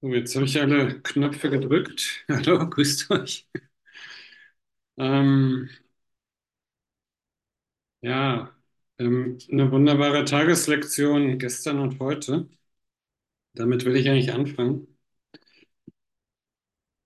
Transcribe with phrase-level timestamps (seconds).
[0.00, 2.24] So, jetzt habe ich alle Knöpfe gedrückt.
[2.28, 3.48] Hallo, grüßt euch.
[4.96, 5.68] Ähm,
[8.00, 8.52] ja,
[8.98, 12.48] ähm, eine wunderbare Tageslektion gestern und heute.
[13.52, 14.86] Damit will ich eigentlich anfangen.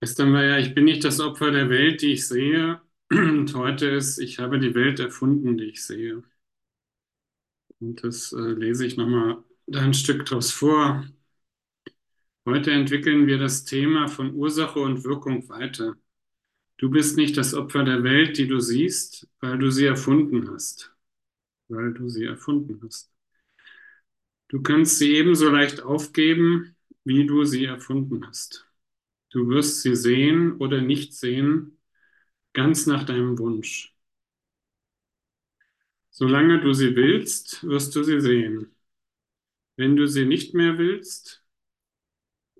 [0.01, 2.79] Gestern war ja, ich bin nicht das Opfer der Welt, die ich sehe.
[3.11, 6.21] Und heute ist, ich habe die Welt erfunden, die ich sehe.
[7.79, 11.05] Und das äh, lese ich nochmal da ein Stück draus vor.
[12.45, 15.95] Heute entwickeln wir das Thema von Ursache und Wirkung weiter.
[16.77, 20.93] Du bist nicht das Opfer der Welt, die du siehst, weil du sie erfunden hast.
[21.69, 23.13] Weil du sie erfunden hast.
[24.49, 26.75] Du kannst sie ebenso leicht aufgeben,
[27.05, 28.67] wie du sie erfunden hast.
[29.31, 31.79] Du wirst sie sehen oder nicht sehen,
[32.53, 33.95] ganz nach deinem Wunsch.
[36.11, 38.75] Solange du sie willst, wirst du sie sehen.
[39.75, 41.42] Wenn du sie nicht mehr willst,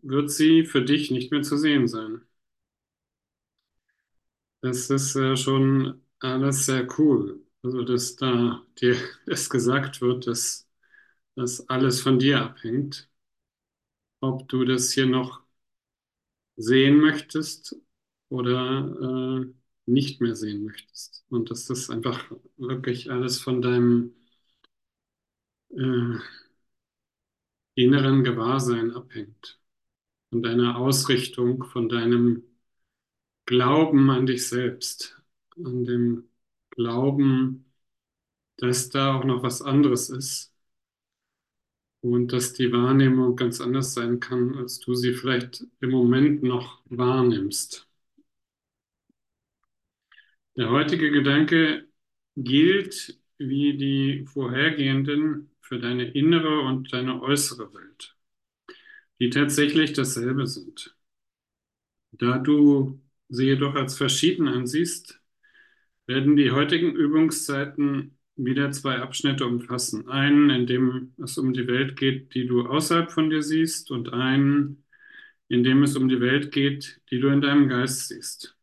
[0.04, 2.22] wird sie für dich nicht mehr zu sehen sein.
[4.62, 7.46] Das ist äh, schon alles sehr cool.
[7.64, 10.68] Also, dass da dir das gesagt wird, dass
[11.36, 13.10] das alles von dir abhängt.
[14.22, 15.44] Ob du das hier noch
[16.56, 17.76] sehen möchtest
[18.30, 19.54] oder äh,
[19.86, 21.26] nicht mehr sehen möchtest.
[21.30, 24.14] Und dass das einfach wirklich alles von deinem
[25.72, 26.20] äh,
[27.76, 29.60] inneren Gewahrsein abhängt,
[30.34, 32.42] von deiner Ausrichtung, von deinem
[33.46, 35.22] Glauben an dich selbst,
[35.64, 36.28] an dem
[36.72, 37.72] Glauben,
[38.58, 40.52] dass da auch noch was anderes ist
[42.02, 46.82] und dass die Wahrnehmung ganz anders sein kann, als du sie vielleicht im Moment noch
[46.86, 47.88] wahrnimmst.
[50.58, 51.88] Der heutige Gedanke
[52.36, 58.16] gilt wie die vorhergehenden für deine innere und deine äußere Welt,
[59.20, 60.96] die tatsächlich dasselbe sind.
[62.12, 65.20] Da du sie jedoch als verschieden ansiehst,
[66.08, 70.10] werden die heutigen Übungszeiten wieder zwei Abschnitte umfassen.
[70.10, 74.14] Einen, in dem es um die Welt geht, die du außerhalb von dir siehst, und
[74.14, 74.84] einen,
[75.48, 78.58] in dem es um die Welt geht, die du in deinem Geist siehst.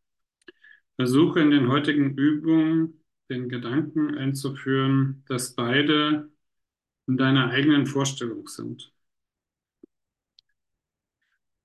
[0.95, 6.29] Versuche in den heutigen Übungen den Gedanken einzuführen, dass beide
[7.07, 8.93] in deiner eigenen Vorstellung sind.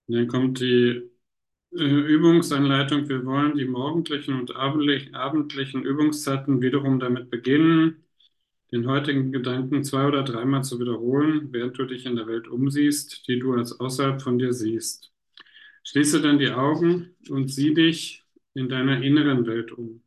[0.09, 1.11] Dann kommt die
[1.73, 3.09] äh, Übungsanleitung.
[3.09, 8.05] Wir wollen die morgendlichen und abendlichen Übungszeiten wiederum damit beginnen,
[8.73, 13.27] den heutigen Gedanken zwei oder dreimal zu wiederholen, während du dich in der Welt umsiehst,
[13.29, 15.13] die du als außerhalb von dir siehst.
[15.85, 18.25] Schließe dann die Augen und sieh dich
[18.55, 20.03] in deiner inneren Welt um.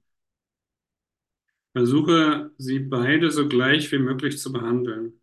[1.73, 5.21] Versuche sie beide so gleich wie möglich zu behandeln.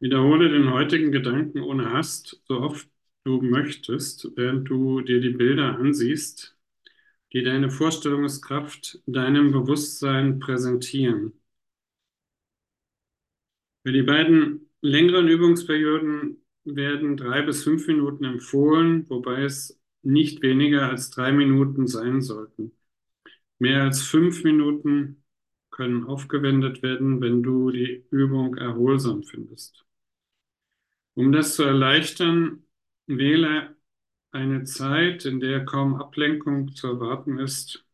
[0.00, 2.88] Wiederhole den heutigen Gedanken ohne Hast, so oft
[3.24, 6.56] du möchtest, während du dir die Bilder ansiehst,
[7.32, 11.32] die deine Vorstellungskraft deinem Bewusstsein präsentieren.
[13.82, 20.88] Für die beiden längeren Übungsperioden werden drei bis fünf Minuten empfohlen, wobei es nicht weniger
[20.88, 22.72] als drei Minuten sein sollten.
[23.58, 25.22] Mehr als fünf Minuten
[25.70, 29.84] können aufgewendet werden, wenn du die Übung erholsam findest.
[31.14, 32.64] Um das zu erleichtern,
[33.06, 33.76] wähle
[34.32, 37.84] eine Zeit, in der kaum Ablenkung zu erwarten ist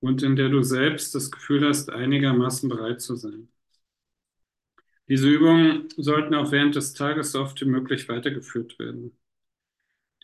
[0.00, 3.48] und in der du selbst das Gefühl hast, einigermaßen bereit zu sein.
[5.10, 9.12] Diese Übungen sollten auch während des Tages so oft wie möglich weitergeführt werden.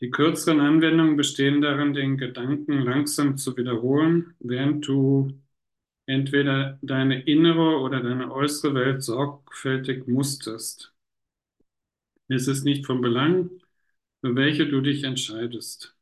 [0.00, 5.38] Die kürzeren Anwendungen bestehen darin, den Gedanken langsam zu wiederholen, während du
[6.06, 10.94] entweder deine innere oder deine äußere Welt sorgfältig musterst.
[12.28, 13.50] Es ist nicht von Belang,
[14.26, 15.96] für welche du dich entscheidest.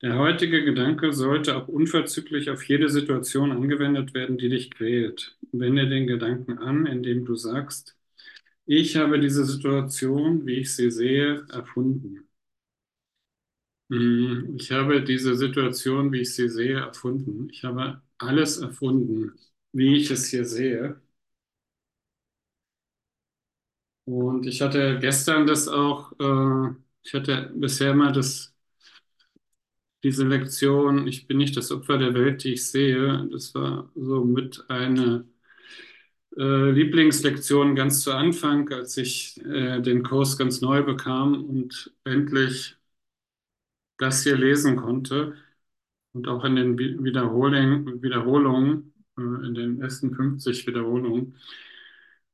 [0.00, 5.36] Der heutige Gedanke sollte auch unverzüglich auf jede Situation angewendet werden, die dich quält.
[5.52, 7.94] Wende den Gedanken an, indem du sagst,
[8.66, 12.28] ich habe diese Situation, wie ich sie sehe, erfunden.
[13.90, 17.48] Hm, ich habe diese Situation, wie ich sie sehe, erfunden.
[17.50, 19.32] Ich habe alles erfunden,
[19.72, 21.00] wie ich es hier sehe.
[24.04, 26.74] Und ich hatte gestern das auch, äh,
[27.06, 28.54] ich hatte bisher mal das,
[30.02, 33.28] diese Lektion, ich bin nicht das Opfer der Welt, die ich sehe.
[33.32, 35.26] Das war so mit eine
[36.36, 42.76] äh, Lieblingslektion ganz zu Anfang, als ich äh, den Kurs ganz neu bekam und endlich
[43.98, 45.34] das hier lesen konnte
[46.14, 51.36] und auch in den Wiederholungen, Wiederholungen äh, in den ersten 50 Wiederholungen,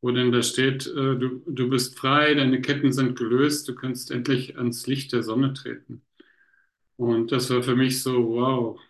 [0.02, 4.12] wo denn da steht, äh, du, du bist frei, deine Ketten sind gelöst, du kannst
[4.12, 6.02] endlich ans Licht der Sonne treten.
[6.96, 8.80] Und das war für mich so, wow,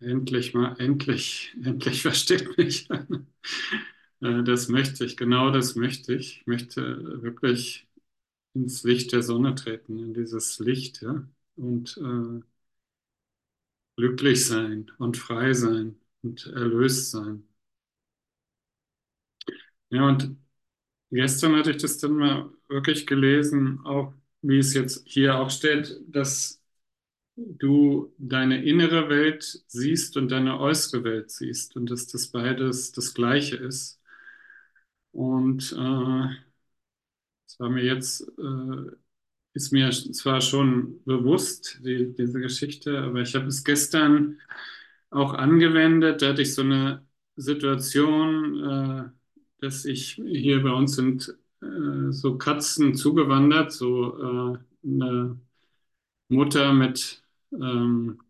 [0.00, 2.88] endlich mal, endlich, endlich versteht mich.
[4.20, 6.40] Äh, Das möchte ich, genau das möchte ich.
[6.42, 7.88] Ich möchte wirklich
[8.54, 12.42] ins Licht der Sonne treten, in dieses Licht, ja, und äh,
[13.96, 17.46] glücklich sein und frei sein und erlöst sein.
[19.90, 20.36] Ja, und
[21.10, 25.96] gestern hatte ich das dann mal wirklich gelesen, auch wie es jetzt hier auch steht,
[26.08, 26.62] dass
[27.36, 33.14] du deine innere Welt siehst und deine äußere Welt siehst und dass das beides das
[33.14, 34.00] Gleiche ist.
[35.12, 36.28] Und äh,
[37.46, 38.90] es war mir jetzt, äh,
[39.54, 44.40] ist mir zwar schon bewusst, die, diese Geschichte, aber ich habe es gestern
[45.10, 46.22] auch angewendet.
[46.22, 47.06] Da hatte ich so eine
[47.36, 49.17] Situation, äh,
[49.60, 55.40] dass ich hier bei uns sind äh, so Katzen zugewandert, so äh, eine
[56.28, 57.22] Mutter mit
[57.52, 58.20] ähm,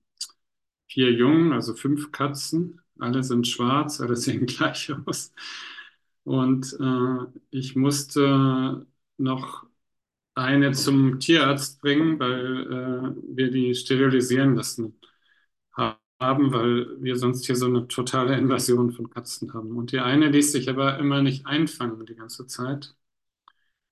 [0.88, 2.80] vier Jungen, also fünf Katzen.
[2.98, 5.32] Alle sind schwarz, alle sehen gleich aus.
[6.24, 8.86] Und äh, ich musste
[9.18, 9.66] noch
[10.34, 14.98] eine zum Tierarzt bringen, weil äh, wir die sterilisieren lassen
[16.20, 19.76] haben, weil wir sonst hier so eine totale Invasion von Katzen haben.
[19.76, 22.94] Und die eine ließ sich aber immer nicht einfangen die ganze Zeit.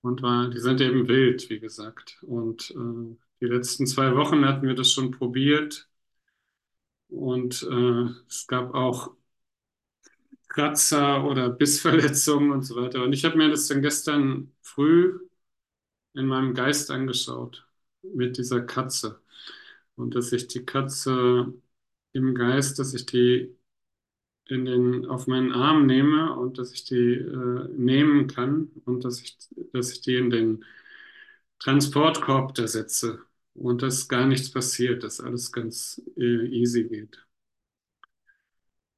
[0.02, 2.18] Und war, die sind eben wild, wie gesagt.
[2.22, 5.88] Und äh, die letzten zwei Wochen hatten wir das schon probiert.
[7.08, 9.12] Und äh, es gab auch
[10.48, 13.02] Kratzer oder Bissverletzungen und so weiter.
[13.02, 15.18] Und ich habe mir das dann gestern früh
[16.14, 17.66] in meinem Geist angeschaut
[18.02, 19.20] mit dieser Katze.
[19.96, 21.54] Und dass ich die Katze
[22.16, 23.56] im Geist, dass ich die
[24.48, 29.20] in den, auf meinen Arm nehme und dass ich die äh, nehmen kann und dass
[29.20, 29.36] ich,
[29.72, 30.64] dass ich die in den
[31.58, 33.20] Transportkorb da setze
[33.54, 37.26] und dass gar nichts passiert, dass alles ganz äh, easy geht.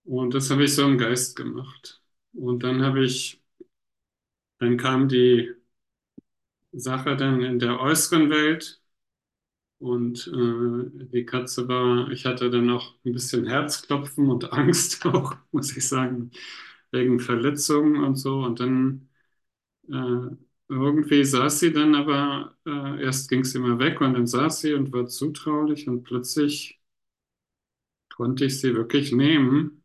[0.04, 2.02] Und das habe ich so im Geist gemacht.
[2.32, 3.42] Und dann habe ich,
[4.58, 5.52] dann kam die
[6.72, 8.77] Sache dann in der äußeren Welt
[9.78, 15.36] und äh, die Katze war, ich hatte dann auch ein bisschen Herzklopfen und Angst auch,
[15.52, 16.30] muss ich sagen,
[16.90, 18.40] wegen Verletzungen und so.
[18.44, 19.08] Und dann
[19.90, 20.36] äh,
[20.68, 24.74] irgendwie saß sie dann aber, äh, erst ging sie immer weg und dann saß sie
[24.74, 26.80] und war zutraulich und plötzlich
[28.14, 29.84] konnte ich sie wirklich nehmen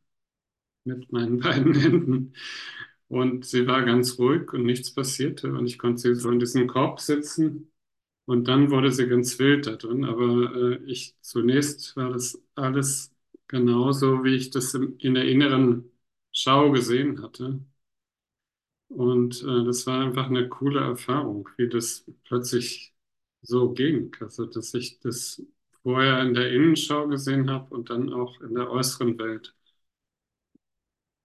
[0.86, 2.36] mit meinen beiden Händen.
[3.10, 5.54] Und sie war ganz ruhig und nichts passierte.
[5.54, 7.73] Und ich konnte sie so in diesem Korb sitzen.
[8.26, 10.06] Und dann wurde sie ganz wild da drin.
[10.06, 13.14] Aber äh, ich zunächst war das alles
[13.48, 15.92] genauso, wie ich das im, in der inneren
[16.32, 17.60] Schau gesehen hatte.
[18.90, 22.94] Und äh, das war einfach eine coole Erfahrung, wie das plötzlich
[23.42, 24.16] so ging.
[24.22, 25.42] Also, dass ich das
[25.82, 29.54] vorher in der Innenschau gesehen habe und dann auch in der äußeren Welt.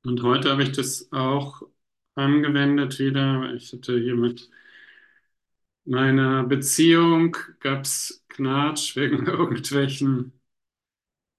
[0.05, 1.63] Und heute habe ich das auch
[2.15, 3.53] angewendet wieder.
[3.55, 4.49] Ich hatte hier mit
[5.89, 10.33] meiner Beziehung, gab es Knatsch wegen irgendwelchen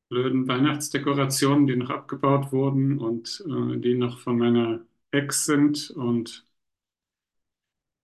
[0.09, 4.81] blöden Weihnachtsdekorationen, die noch abgebaut wurden und äh, die noch von meiner
[5.11, 6.45] Ex sind und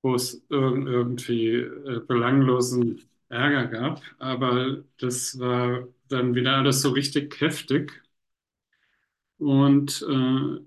[0.02, 4.02] wo es irg irgendwie äh, belanglosen Ärger gab.
[4.20, 7.92] Aber das war dann wieder alles so richtig heftig.
[9.38, 10.60] Und äh,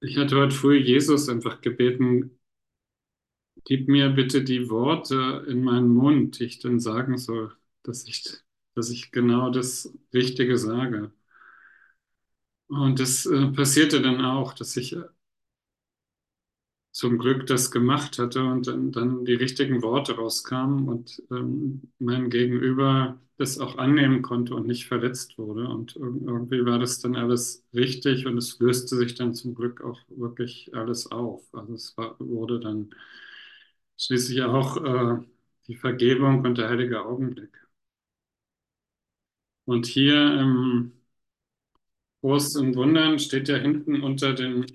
[0.00, 2.35] ich hatte heute früh Jesus einfach gebeten,
[3.66, 7.52] gib mir bitte die Worte in meinen Mund, die ich dann sagen soll,
[7.84, 8.24] dass ich,
[8.76, 11.12] dass ich genau das Richtige sage.
[12.68, 14.96] Und das äh, passierte dann auch, dass ich
[16.92, 22.30] zum Glück das gemacht hatte und dann, dann die richtigen Worte rauskamen und ähm, mein
[22.30, 25.68] Gegenüber das auch annehmen konnte und nicht verletzt wurde.
[25.68, 30.00] Und irgendwie war das dann alles richtig und es löste sich dann zum Glück auch
[30.08, 31.42] wirklich alles auf.
[31.52, 32.90] Also es war, wurde dann
[33.98, 35.22] schließlich auch äh,
[35.66, 37.66] die Vergebung und der heilige Augenblick.
[39.64, 40.92] Und hier im
[42.20, 44.66] Kurs in Wundern steht ja hinten unter den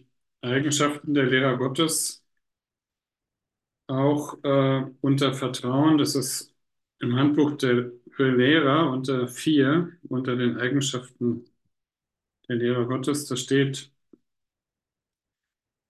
[0.41, 2.23] Eigenschaften der Lehrer Gottes
[3.87, 5.97] auch äh, unter Vertrauen.
[5.97, 6.53] Das ist
[6.99, 11.45] im Handbuch der für Lehrer unter vier, unter den Eigenschaften
[12.47, 13.91] der Lehrer Gottes, da steht,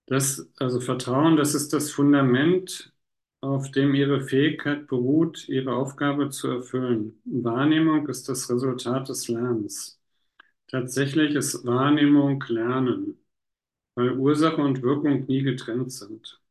[0.07, 2.93] dass, also Vertrauen, das ist das Fundament,
[3.41, 7.21] auf dem ihre Fähigkeit beruht, ihre Aufgabe zu erfüllen.
[7.25, 9.99] Wahrnehmung ist das Resultat des Lernens.
[10.67, 13.17] Tatsächlich ist Wahrnehmung Lernen
[13.95, 16.41] weil Ursache und Wirkung nie getrennt sind.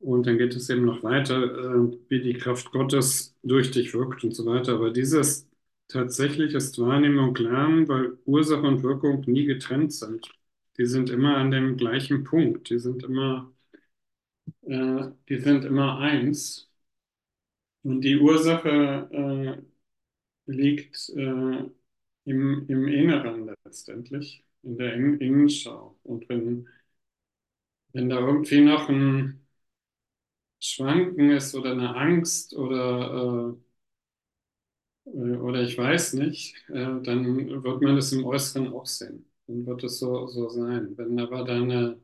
[0.00, 4.24] Und dann geht es eben noch weiter, äh, wie die Kraft Gottes durch dich wirkt
[4.24, 4.74] und so weiter.
[4.74, 5.48] Aber dieses
[5.88, 10.28] tatsächlich ist Wahrnehmung Lernen, weil Ursache und Wirkung nie getrennt sind.
[10.78, 12.70] Die sind immer an dem gleichen Punkt.
[12.70, 13.52] Die sind immer,
[14.62, 16.70] äh, die sind immer eins.
[17.82, 19.08] Und die Ursache
[20.48, 21.64] äh, liegt äh,
[22.24, 25.98] im, im Inneren letztendlich, in der In Innenschau.
[26.04, 26.68] Und wenn,
[27.92, 29.46] wenn da irgendwie noch ein
[30.60, 33.54] Schwanken ist oder eine Angst oder,
[35.06, 39.26] äh, oder ich weiß nicht, äh, dann wird man das im Äußeren auch sehen.
[39.46, 40.96] Dann wird es so, so sein.
[40.96, 42.00] Wenn aber da eine,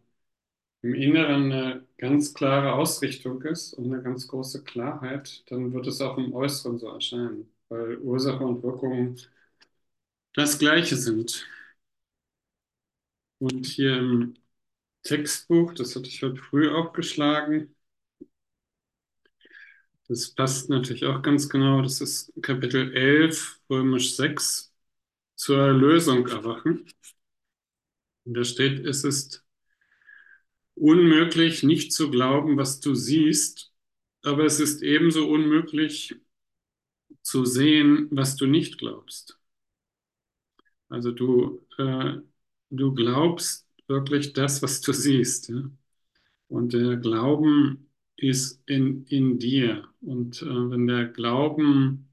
[0.82, 6.00] im Inneren eine ganz klare Ausrichtung ist und eine ganz große Klarheit, dann wird es
[6.00, 9.16] auch im Äußeren so erscheinen, weil Ursache und Wirkung
[10.34, 11.46] das Gleiche sind.
[13.40, 14.34] Und hier im
[15.04, 17.74] Textbuch, das hatte ich heute früh aufgeschlagen,
[20.08, 21.82] das passt natürlich auch ganz genau.
[21.82, 24.72] Das ist Kapitel 11, Römisch 6,
[25.36, 26.86] zur Erlösung erwachen.
[28.24, 29.44] Und da steht, es ist
[30.80, 33.72] unmöglich, nicht zu glauben, was du siehst,
[34.22, 36.16] aber es ist ebenso unmöglich
[37.22, 39.38] zu sehen, was du nicht glaubst.
[40.88, 42.16] Also du, äh,
[42.70, 45.48] du glaubst wirklich das, was du siehst.
[45.48, 45.70] Ja?
[46.48, 49.88] Und der Glauben ist in, in dir.
[50.00, 52.10] Und äh, wenn der Glauben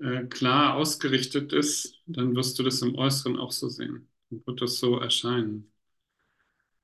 [0.00, 4.08] äh, klar ausgerichtet ist, dann wirst du das im Äußeren auch so sehen.
[4.30, 5.70] Dann wird das so erscheinen.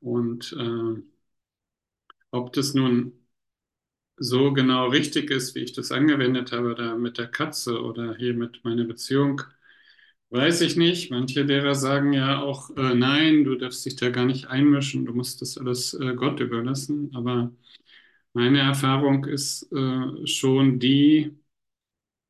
[0.05, 1.03] Und äh,
[2.33, 3.13] ob das nun
[4.17, 8.35] so genau richtig ist, wie ich das angewendet habe, da mit der Katze oder hier
[8.35, 9.43] mit meiner Beziehung,
[10.31, 11.11] weiß ich nicht.
[11.11, 15.15] Manche Lehrer sagen ja auch, äh, nein, du darfst dich da gar nicht einmischen, du
[15.15, 17.11] musst das alles äh, Gott überlassen.
[17.15, 17.53] Aber
[18.35, 21.37] meine Erfahrung ist äh, schon die,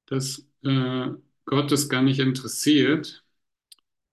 [0.07, 1.09] dass äh,
[1.47, 3.25] Gott es gar nicht interessiert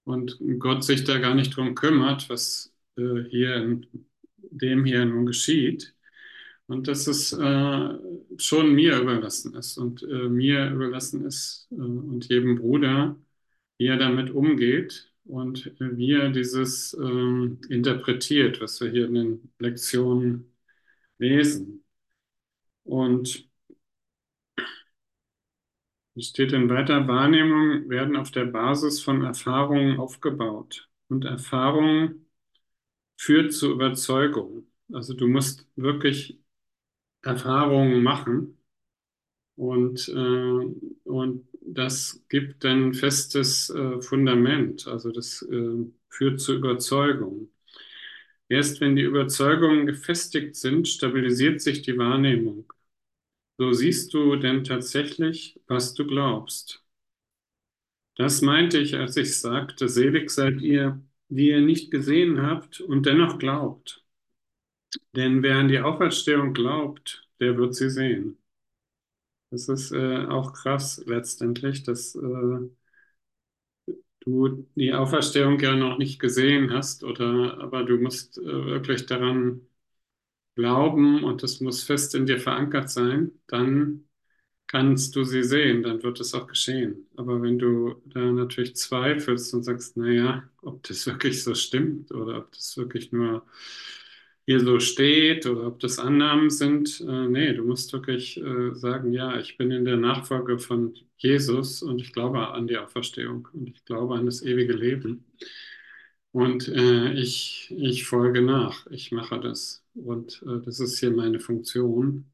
[0.06, 3.88] und Gott sich da gar nicht drum kümmert, was äh, hier in
[4.40, 5.96] dem hier nun geschieht.
[6.68, 7.90] Und dass es äh,
[8.38, 13.18] schon mir überlassen ist und äh, mir überlassen ist äh, und jedem Bruder,
[13.78, 19.54] wie er damit umgeht und wie er dieses ähm, interpretiert, was wir hier in den
[19.60, 20.54] Lektionen
[21.20, 21.84] lesen.
[22.84, 23.50] Und
[26.16, 30.90] es steht in weiter Wahrnehmung, werden auf der Basis von Erfahrungen aufgebaut.
[31.10, 32.26] Und Erfahrung
[33.22, 34.66] führt zu Überzeugung.
[34.92, 36.40] Also du musst wirklich
[37.24, 38.58] Erfahrungen machen
[39.56, 44.88] und, äh, und das gibt ein festes äh, Fundament.
[44.88, 47.50] Also das äh, führt zu Überzeugung.
[48.50, 52.74] Erst wenn die Überzeugungen gefestigt sind, stabilisiert sich die Wahrnehmung.
[53.60, 56.84] So siehst du denn tatsächlich, was du glaubst.
[58.16, 63.08] Das meinte ich, als ich sagte, selig seid ihr, die ihr nicht gesehen habt und
[63.08, 64.06] dennoch glaubt.
[65.16, 68.38] Denn wer an die Auferstehung glaubt, der wird sie sehen.
[69.50, 72.70] Das ist äh, auch krass letztendlich, dass äh,
[74.22, 79.62] du die Auferstehung ja noch nicht gesehen hast, oder aber du musst äh, wirklich daran
[80.56, 84.06] glauben und das muss fest in dir verankert sein, dann
[84.72, 87.08] kannst du sie sehen, dann wird es auch geschehen.
[87.18, 92.40] Aber wenn du da natürlich zweifelst und sagst, naja, ob das wirklich so stimmt oder
[92.40, 93.46] ob das wirklich nur
[94.46, 99.14] hier so steht oder ob das Annahmen sind, äh, nee, du musst wirklich äh, sagen,
[99.14, 103.70] ja, ich bin in der Nachfolge von Jesus und ich glaube an die Auferstehung und
[103.70, 105.26] ich glaube an das ewige Leben.
[106.32, 109.84] Und äh, ich, ich folge nach, ich mache das.
[109.96, 112.31] Und äh, das ist hier meine Funktion.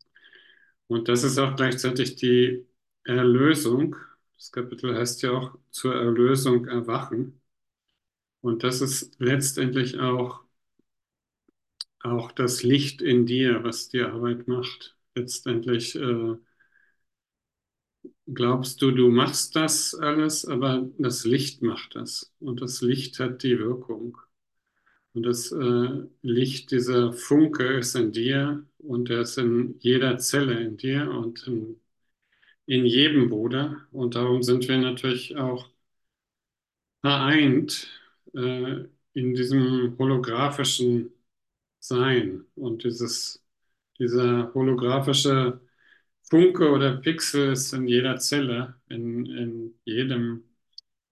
[0.88, 2.66] Und das ist auch gleichzeitig die
[3.04, 3.96] Erlösung.
[4.38, 7.42] Das Kapitel heißt ja auch zur Erlösung erwachen.
[8.42, 10.44] Und das ist letztendlich auch,
[12.00, 14.96] auch das Licht in dir, was die Arbeit macht.
[15.16, 16.36] Letztendlich äh,
[18.34, 22.34] glaubst du, du machst das alles, aber das Licht macht das.
[22.40, 24.18] Und das Licht hat die Wirkung.
[25.18, 30.60] Und das äh, Licht, dieser Funke ist in dir und er ist in jeder Zelle
[30.62, 31.82] in dir und in,
[32.68, 33.88] in jedem Bruder.
[33.92, 35.70] Und darum sind wir natürlich auch
[37.02, 37.90] vereint
[38.36, 41.12] äh, in diesem holographischen
[41.80, 42.46] Sein.
[42.56, 43.44] Und dieses,
[44.00, 45.62] dieser holographische
[46.24, 50.44] Funke oder Pixel ist in jeder Zelle, in, in jedem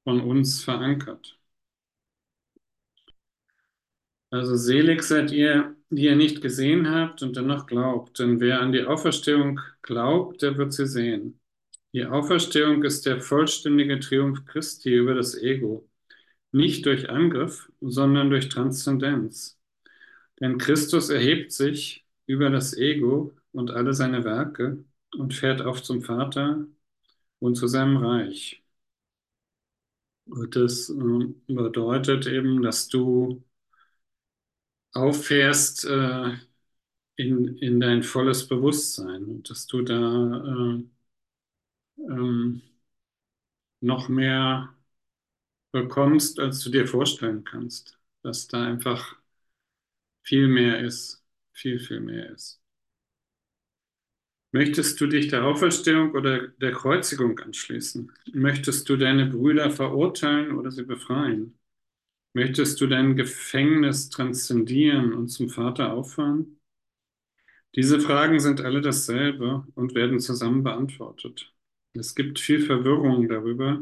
[0.04, 1.40] von uns verankert.
[4.36, 8.20] Also selig seid ihr, die ihr nicht gesehen habt und dennoch glaubt.
[8.20, 11.40] Denn wer an die Auferstehung glaubt, der wird sie sehen.
[11.94, 15.90] Die Auferstehung ist der vollständige Triumph Christi über das Ego.
[16.52, 19.58] Nicht durch Angriff, sondern durch Transzendenz.
[20.42, 24.84] Denn Christus erhebt sich über das Ego und alle seine Werke
[25.18, 26.68] und fährt auf zum Vater
[27.40, 28.64] und zu seinem Reich.
[30.26, 33.45] Und das äh, bedeutet eben, dass du
[34.96, 36.34] auffährst äh,
[37.18, 39.96] in, in dein volles Bewusstsein und dass du da
[40.78, 40.84] äh,
[42.10, 42.62] ähm,
[43.82, 44.74] noch mehr
[45.72, 48.00] bekommst, als du dir vorstellen kannst.
[48.24, 49.18] Dass da einfach
[50.24, 51.24] viel mehr ist,
[51.54, 52.62] viel, viel mehr ist.
[54.52, 58.12] Möchtest du dich der Auferstehung oder der Kreuzigung anschließen?
[58.34, 61.60] Möchtest du deine Brüder verurteilen oder sie befreien?
[62.36, 66.60] Möchtest du dein Gefängnis transzendieren und zum Vater auffahren?
[67.76, 71.54] Diese Fragen sind alle dasselbe und werden zusammen beantwortet.
[71.94, 73.82] Es gibt viel Verwirrung darüber,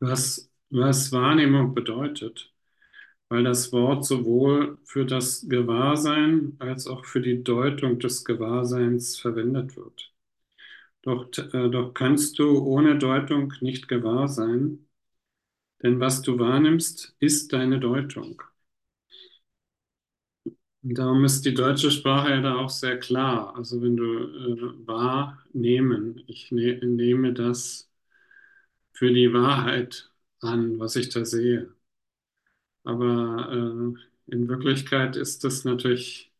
[0.00, 2.52] was, was Wahrnehmung bedeutet
[3.28, 9.76] weil das Wort sowohl für das Gewahrsein als auch für die Deutung des Gewahrseins verwendet
[9.76, 10.12] wird.
[11.02, 14.87] Doch, äh, doch kannst du ohne Deutung nicht gewahr sein,
[15.82, 18.40] denn was du wahrnimmst, ist deine Deutung.
[20.82, 23.54] darum ist die deutsche Sprache ja da auch sehr klar.
[23.56, 27.88] Also wenn du äh, wahrnehmen, ich ne nehme das
[28.92, 31.74] für die Wahrheit an, was ich da sehe.
[32.84, 33.94] Aber
[34.28, 36.32] äh, in Wirklichkeit ist das natürlich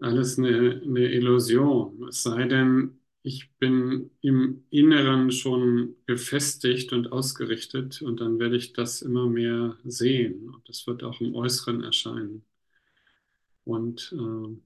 [0.00, 2.08] alles eine, eine Illusion.
[2.08, 8.74] Es sei denn, ich bin im Inneren schon gefestigt und ausgerichtet und dann werde ich
[8.74, 12.44] das immer mehr sehen und das wird auch im Äußeren erscheinen.
[13.64, 14.56] Und äh,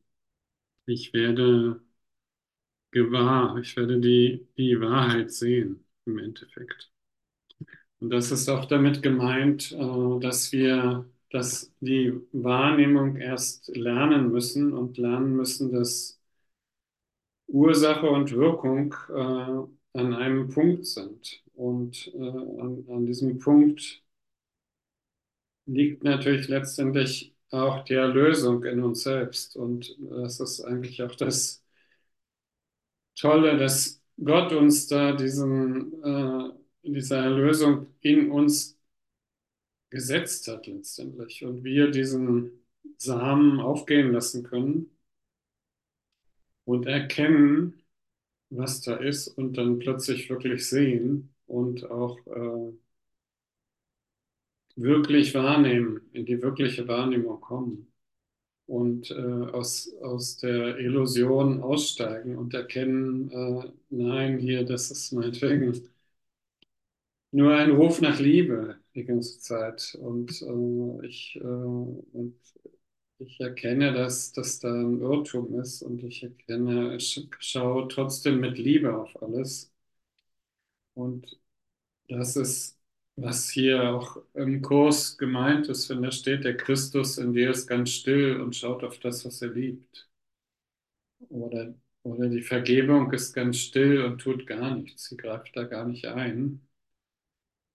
[0.92, 1.80] ich werde
[2.90, 6.90] gewahr, ich werde die, die Wahrheit sehen im Endeffekt.
[8.00, 14.72] Und das ist auch damit gemeint, äh, dass wir dass die Wahrnehmung erst lernen müssen
[14.72, 16.17] und lernen müssen, dass
[17.48, 21.42] Ursache und Wirkung äh, an einem Punkt sind.
[21.54, 24.02] Und äh, an, an diesem Punkt
[25.66, 29.56] liegt natürlich letztendlich auch die Erlösung in uns selbst.
[29.56, 31.62] Und das ist eigentlich auch das
[33.16, 36.50] Tolle, dass Gott uns da diesen äh,
[36.82, 38.78] dieser Erlösung in uns
[39.90, 42.64] gesetzt hat letztendlich und wir diesen
[42.98, 44.90] Samen aufgehen lassen können
[46.68, 47.82] und erkennen,
[48.50, 52.72] was da ist und dann plötzlich wirklich sehen und auch äh,
[54.76, 57.92] wirklich wahrnehmen, in die wirkliche Wahrnehmung kommen
[58.66, 65.82] und äh, aus, aus der Illusion aussteigen und erkennen, äh, nein, hier, das ist meinetwegen
[67.30, 69.96] nur ein Ruf nach Liebe die ganze Zeit.
[70.00, 72.34] Und äh, ich, äh, und
[73.20, 78.58] ich erkenne, dass das da ein Irrtum ist und ich erkenne, ich schaue trotzdem mit
[78.58, 79.72] Liebe auf alles.
[80.94, 81.38] Und
[82.08, 82.78] das ist,
[83.16, 87.66] was hier auch im Kurs gemeint ist, wenn da steht, der Christus in dir ist
[87.68, 90.08] ganz still und schaut auf das, was er liebt.
[91.30, 95.04] Oder, oder die Vergebung ist ganz still und tut gar nichts.
[95.08, 96.66] Sie greift da gar nicht ein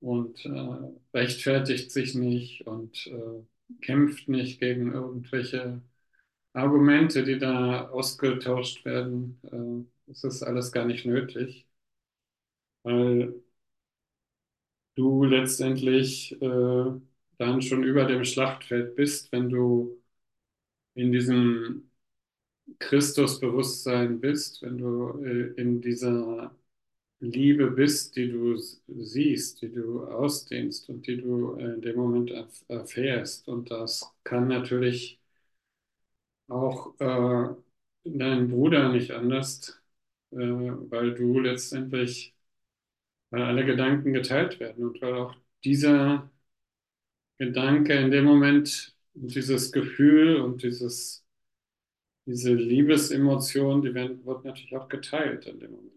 [0.02, 0.78] und äh,
[1.18, 3.44] rechtfertigt sich nicht und äh,
[3.82, 5.82] kämpft nicht gegen irgendwelche
[6.54, 9.40] Argumente, die da ausgetauscht werden.
[9.46, 11.68] Äh, das ist alles gar nicht nötig,
[12.84, 13.34] weil
[14.96, 16.86] du letztendlich äh,
[17.38, 19.98] dann schon über dem Schlachtfeld bist, wenn du
[20.96, 21.92] in diesem
[22.80, 26.56] Christusbewusstsein bist, wenn du äh, in dieser
[27.24, 28.56] Liebe bist, die du
[28.88, 32.32] siehst, die du ausdehnst und die du in dem Moment
[32.68, 33.48] erfährst.
[33.48, 35.20] Und das kann natürlich
[36.48, 37.56] auch äh,
[38.06, 39.82] dein Bruder nicht anders,
[40.32, 42.36] äh, weil du letztendlich,
[43.32, 46.32] weil alle Gedanken geteilt werden und weil auch dieser
[47.38, 51.24] Gedanke in dem Moment, dieses Gefühl und dieses,
[52.26, 55.93] diese Liebesemotion, die werden, wird natürlich auch geteilt in dem Moment.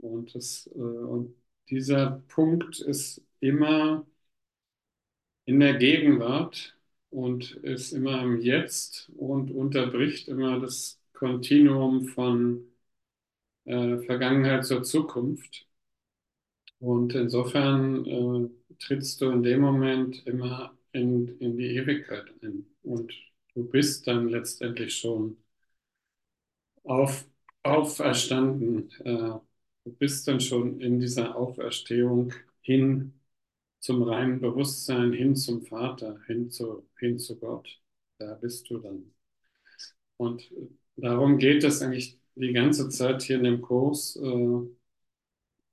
[0.00, 1.34] Und, das, äh, und
[1.70, 4.06] dieser Punkt ist immer
[5.44, 6.76] in der Gegenwart
[7.10, 12.64] und ist immer im Jetzt und unterbricht immer das Kontinuum von
[13.64, 15.66] äh, Vergangenheit zur Zukunft.
[16.80, 22.66] Und insofern äh, trittst du in dem Moment immer in, in die Ewigkeit ein.
[22.82, 23.12] Und
[23.54, 25.36] du bist dann letztendlich schon
[26.84, 27.26] auf,
[27.62, 28.90] auferstanden.
[29.04, 29.38] Äh,
[29.90, 33.14] du bist dann schon in dieser Auferstehung hin
[33.80, 37.80] zum reinen Bewusstsein, hin zum Vater, hin zu, hin zu Gott.
[38.18, 39.12] Da bist du dann.
[40.16, 40.50] Und
[40.96, 44.60] darum geht es eigentlich die ganze Zeit hier in dem Kurs, äh,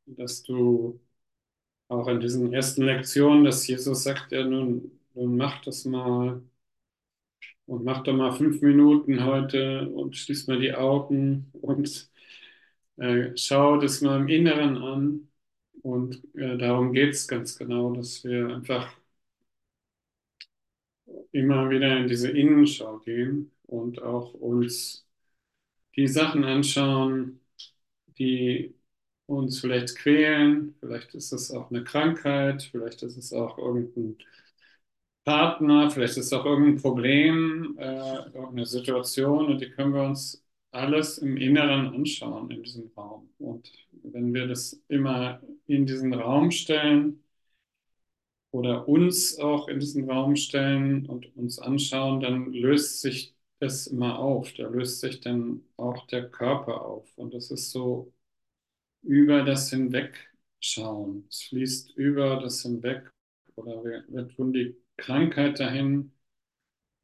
[0.06, 1.00] dass du
[1.90, 6.42] auch in diesen ersten Lektionen, dass Jesus sagt, ja nun, nun mach das mal
[7.66, 12.10] und mach doch mal fünf Minuten heute und schließ mal die Augen und
[12.98, 15.30] äh, schau das mal im Inneren an.
[15.84, 18.94] Und äh, darum geht es ganz genau, dass wir einfach
[21.32, 25.06] immer wieder in diese Innenschau gehen und auch uns
[25.96, 27.42] die Sachen anschauen,
[28.20, 28.76] die
[29.28, 30.76] uns vielleicht quälen.
[30.82, 34.18] Vielleicht ist es auch eine Krankheit, vielleicht ist es auch irgendein
[35.26, 40.44] Partner, vielleicht ist es auch irgendein Problem, äh, irgendeine Situation und die können wir uns
[40.78, 43.30] alles im Inneren anschauen in diesem Raum.
[43.40, 43.72] Und
[44.04, 47.24] wenn wir das immer in diesen Raum stellen
[48.52, 54.20] oder uns auch in diesen Raum stellen und uns anschauen, dann löst sich das immer
[54.20, 54.54] auf.
[54.54, 57.08] Da löst sich dann auch der Körper auf.
[57.18, 58.14] Und das ist so
[59.04, 61.26] über das Hinwegschauen.
[61.30, 63.10] Es fließt über das Hinweg
[63.56, 66.12] oder wir, wir tun die Krankheit dahin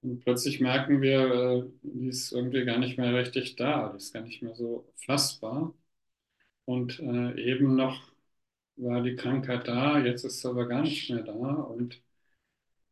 [0.04, 4.14] und plötzlich merken wir, äh, die ist irgendwie gar nicht mehr richtig da, die ist
[4.14, 5.74] gar nicht mehr so fassbar.
[6.66, 8.02] Und äh, eben noch
[8.78, 11.34] war die Krankheit da, jetzt ist sie aber gar nicht mehr da.
[11.34, 12.02] Und,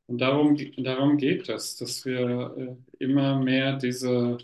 [0.08, 2.56] und darum, darum geht es, dass wir
[3.00, 4.38] äh, immer mehr diese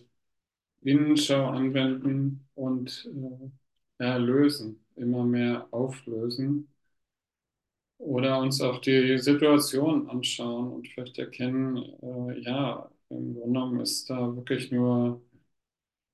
[0.81, 3.09] Innenschau anwenden und
[3.99, 6.69] ja, lösen, immer mehr auflösen.
[7.99, 14.09] Oder uns auch die Situation anschauen und vielleicht erkennen, äh, ja, im Grunde genommen ist
[14.09, 15.21] da wirklich nur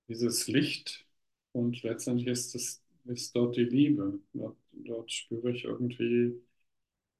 [0.07, 1.05] dieses Licht
[1.51, 4.19] und letztendlich ist, das, ist dort die Liebe.
[4.33, 6.35] Dort, dort spüre ich irgendwie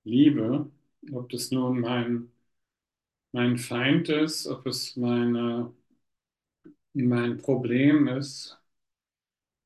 [0.06, 0.72] Liebe,
[1.14, 2.32] ob das nun mein,
[3.34, 5.74] mein Feind ist, ob es meine,
[6.94, 8.58] mein Problem ist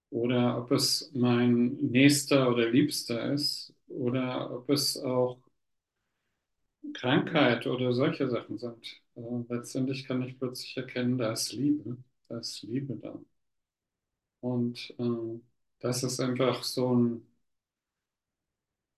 [0.09, 5.39] oder ob es mein Nächster oder Liebster ist oder ob es auch
[6.93, 8.85] Krankheit oder solche Sachen sind.
[9.15, 11.97] Äh, letztendlich kann ich plötzlich erkennen, da ist Liebe,
[12.27, 13.17] da ist Liebe da.
[14.41, 15.39] Und äh,
[15.79, 17.27] das ist einfach so, ein,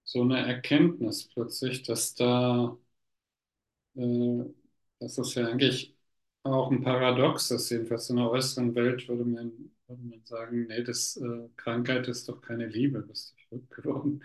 [0.03, 2.77] so eine Erkenntnis plötzlich, dass da,
[3.95, 4.43] äh,
[4.99, 5.95] dass es ja eigentlich
[6.43, 9.51] auch ein Paradox ist, jedenfalls in der äußeren Welt würde man,
[9.87, 14.23] würde man sagen, nee, das, äh, Krankheit ist doch keine Liebe, bist du verrückt geworden.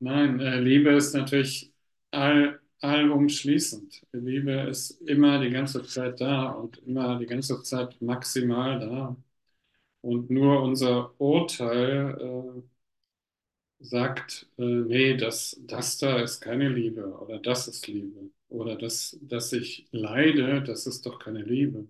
[0.00, 1.72] Nein, äh, Liebe ist natürlich
[2.10, 4.02] all, allumschließend.
[4.12, 9.16] Liebe ist immer die ganze Zeit da und immer die ganze Zeit maximal da.
[10.02, 12.62] Und nur unser Urteil äh,
[13.80, 18.30] sagt, äh, nee, das, das da ist keine Liebe oder das ist Liebe.
[18.48, 21.86] Oder das, dass ich leide, das ist doch keine Liebe.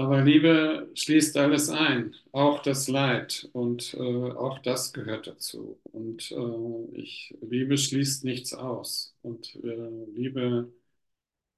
[0.00, 5.78] Aber Liebe schließt alles ein, auch das Leid und äh, auch das gehört dazu.
[5.84, 10.72] Und äh, ich, Liebe schließt nichts aus und äh, Liebe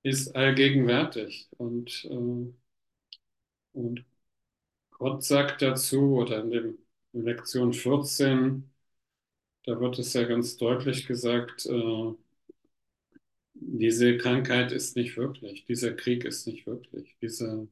[0.05, 2.52] ist allgegenwärtig und, äh,
[3.72, 4.05] und
[4.92, 6.78] Gott sagt dazu, oder in dem
[7.14, 8.70] in Lektion 14,
[9.66, 12.14] da wird es ja ganz deutlich gesagt, äh,
[13.55, 17.66] diese Krankheit ist nicht wirklich, dieser Krieg ist nicht wirklich, diese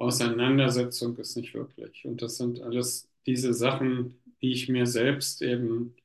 [0.00, 2.04] Auseinandersetzung ist nicht wirklich.
[2.06, 5.96] Und das sind alles diese Sachen, die ich mir selbst eben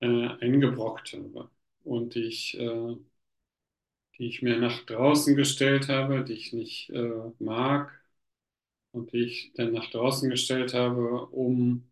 [0.00, 1.50] äh, eingebrockt habe
[1.84, 2.96] und die ich, äh,
[4.18, 7.92] die ich mir nach draußen gestellt habe, die ich nicht äh, mag
[8.92, 11.90] und die ich dann nach draußen gestellt habe, um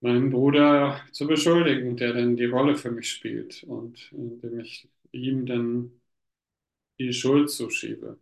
[0.00, 5.46] meinen Bruder zu beschuldigen, der dann die Rolle für mich spielt und indem ich ihm
[5.46, 5.92] dann
[6.98, 8.18] die Schuld zuschiebe.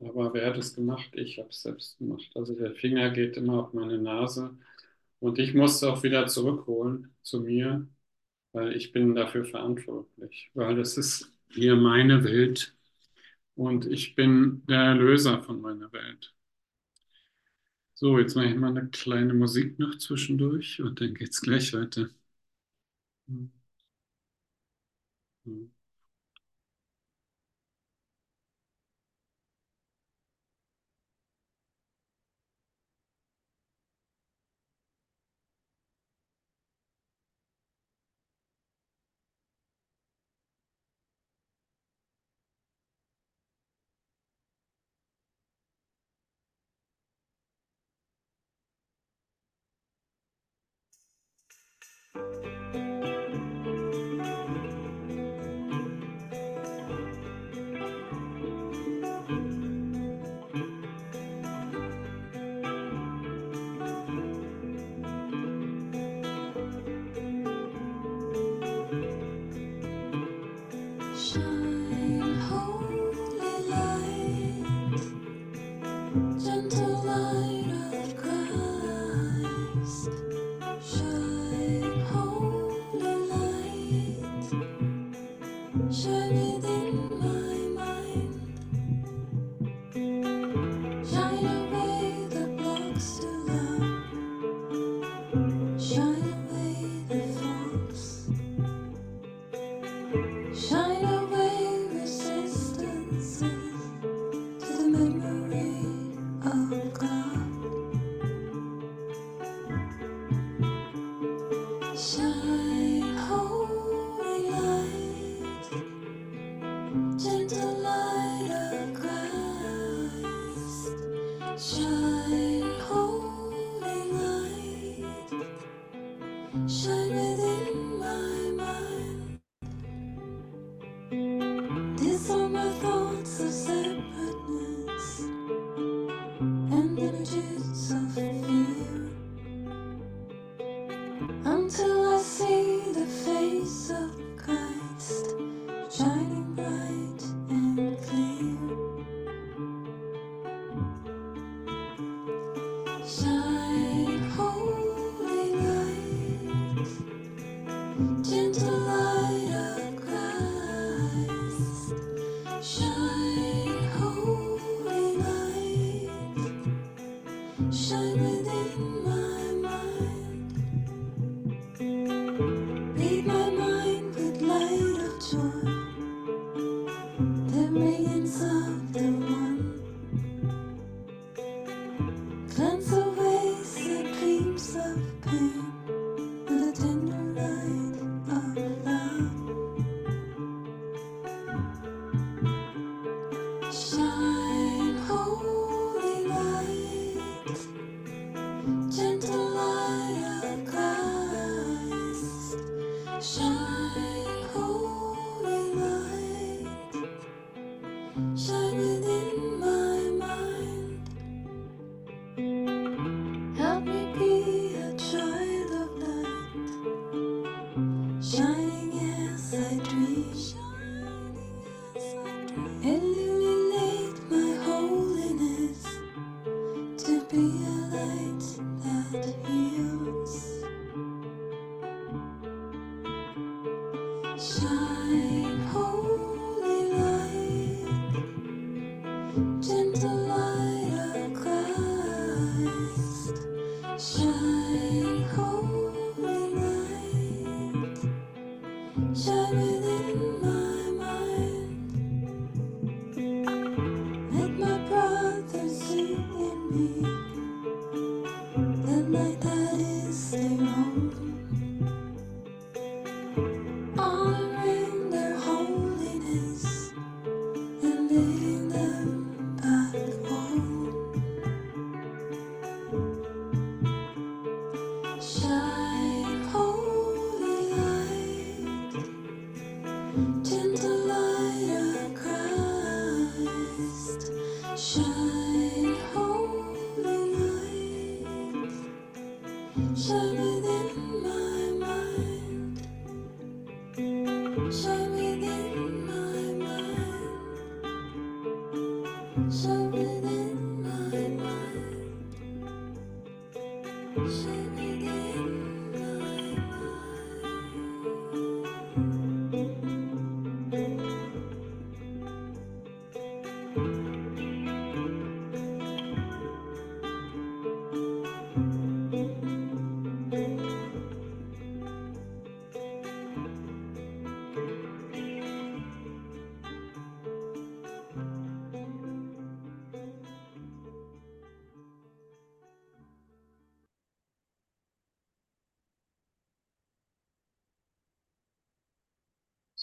[0.00, 1.10] Aber wer hat es gemacht?
[1.14, 2.30] Ich habe es selbst gemacht.
[2.34, 4.56] Also der Finger geht immer auf meine Nase
[5.20, 7.88] und ich muss auch wieder zurückholen zu mir,
[8.52, 12.74] weil ich bin dafür verantwortlich, weil das ist hier meine Welt
[13.56, 16.34] und ich bin der Erlöser von meiner Welt.
[17.94, 21.72] So, jetzt mache ich mal eine kleine Musik noch zwischendurch und dann geht es gleich
[21.72, 22.08] weiter.
[23.28, 23.46] Hm.
[25.44, 25.70] Hm.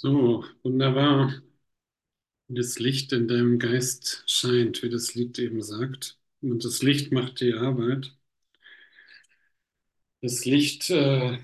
[0.08, 1.42] So, wunderbar.
[2.50, 6.20] Das Licht in deinem Geist scheint, wie das Lied eben sagt.
[6.42, 8.18] Und das Licht macht die Arbeit.
[10.22, 11.38] Das Licht äh,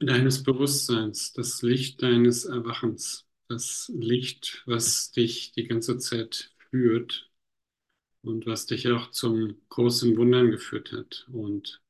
[0.00, 7.30] deines Bewusstseins, das Licht deines Erwachens, das Licht, was dich die ganze Zeit führt
[8.22, 11.26] und was dich auch zum großen Wundern geführt hat.
[11.32, 11.82] Und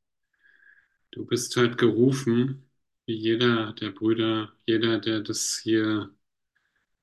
[1.13, 2.69] du bist halt gerufen,
[3.07, 6.11] wie jeder der Brüder, jeder, der das hier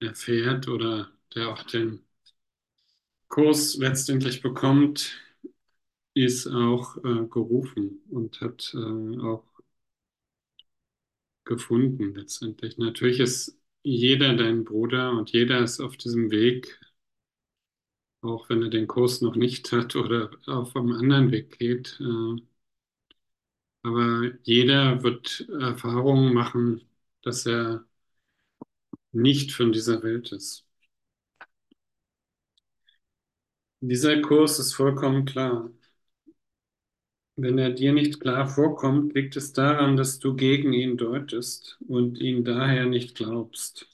[0.01, 2.05] erfährt oder der auch den
[3.29, 5.13] Kurs letztendlich bekommt,
[6.13, 9.43] ist auch äh, gerufen und hat äh, auch
[11.45, 12.77] gefunden letztendlich.
[12.77, 16.79] Natürlich ist jeder dein Bruder und jeder ist auf diesem Weg,
[18.21, 21.99] auch wenn er den Kurs noch nicht hat oder auf einem anderen Weg geht.
[22.01, 22.41] Äh,
[23.89, 26.81] aber jeder wird Erfahrungen machen,
[27.23, 27.85] dass er
[29.11, 30.65] nicht von dieser Welt ist.
[33.81, 35.69] Dieser Kurs ist vollkommen klar.
[37.37, 42.19] Wenn er dir nicht klar vorkommt, liegt es daran, dass du gegen ihn deutest und
[42.19, 43.87] ihn daher nicht glaubst.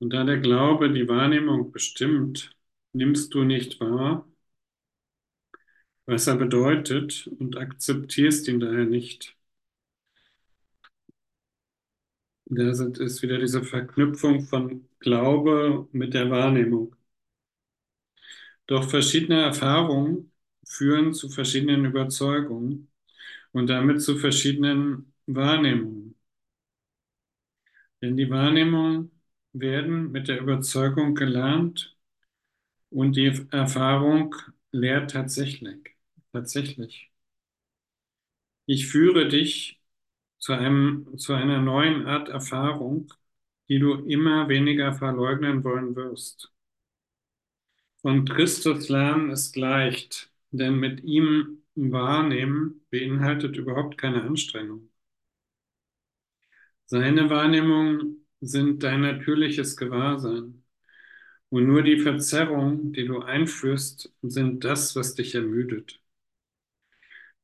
[0.00, 2.54] Und da der Glaube die Wahrnehmung bestimmt,
[2.92, 4.28] nimmst du nicht wahr,
[6.06, 9.36] was er bedeutet und akzeptierst ihn daher nicht.
[12.46, 16.94] Da ist wieder diese Verknüpfung von Glaube mit der Wahrnehmung.
[18.66, 20.32] Doch verschiedene Erfahrungen
[20.64, 22.88] führen zu verschiedenen Überzeugungen
[23.52, 26.16] und damit zu verschiedenen Wahrnehmungen.
[28.02, 29.10] Denn die Wahrnehmungen
[29.54, 31.96] werden mit der Überzeugung gelernt
[32.90, 34.34] und die Erfahrung
[34.72, 35.91] lehrt tatsächlich.
[36.32, 37.10] Tatsächlich.
[38.66, 39.80] Ich führe dich
[40.38, 43.12] zu einem, zu einer neuen Art Erfahrung,
[43.68, 46.52] die du immer weniger verleugnen wollen wirst.
[48.02, 54.90] Von Christus lernen ist leicht, denn mit ihm wahrnehmen beinhaltet überhaupt keine Anstrengung.
[56.86, 60.62] Seine Wahrnehmungen sind dein natürliches Gewahrsein.
[61.50, 66.01] Und nur die Verzerrungen, die du einführst, sind das, was dich ermüdet.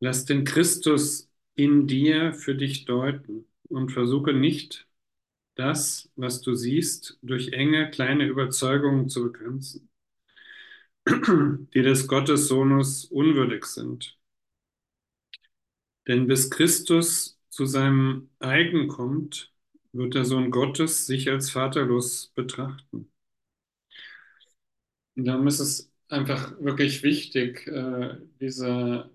[0.00, 4.86] Lass den Christus in dir für dich deuten und versuche nicht,
[5.56, 9.90] das, was du siehst, durch enge kleine Überzeugungen zu begrenzen,
[11.74, 14.16] die des Gottessohnes unwürdig sind.
[16.08, 19.52] Denn bis Christus zu seinem Eigen kommt,
[19.92, 23.12] wird der Sohn Gottes sich als vaterlos betrachten.
[25.16, 29.10] Und darum ist es einfach wirklich wichtig, äh, diese,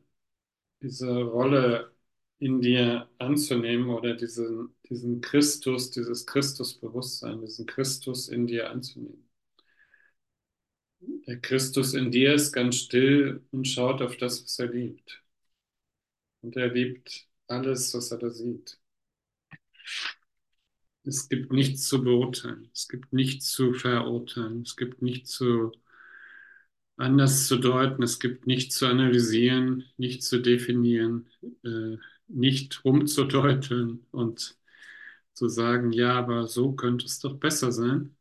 [0.84, 1.96] diese Rolle
[2.39, 9.30] in dir anzunehmen oder diesen, diesen Christus, dieses Christusbewusstsein, diesen Christus in dir anzunehmen.
[11.28, 15.24] Der Christus in dir ist ganz still und schaut auf das, was er liebt.
[16.41, 18.78] Und er liebt alles, was er da sieht.
[21.06, 25.72] Es gibt nichts zu beurteilen, es gibt nichts zu verurteilen, es gibt nichts zu
[26.97, 31.27] anders zu deuten, es gibt nichts zu analysieren, nichts zu definieren,
[31.63, 34.58] äh, nicht rumzudeuteln und
[35.34, 38.15] zu sagen, ja, aber so könnte es doch besser sein.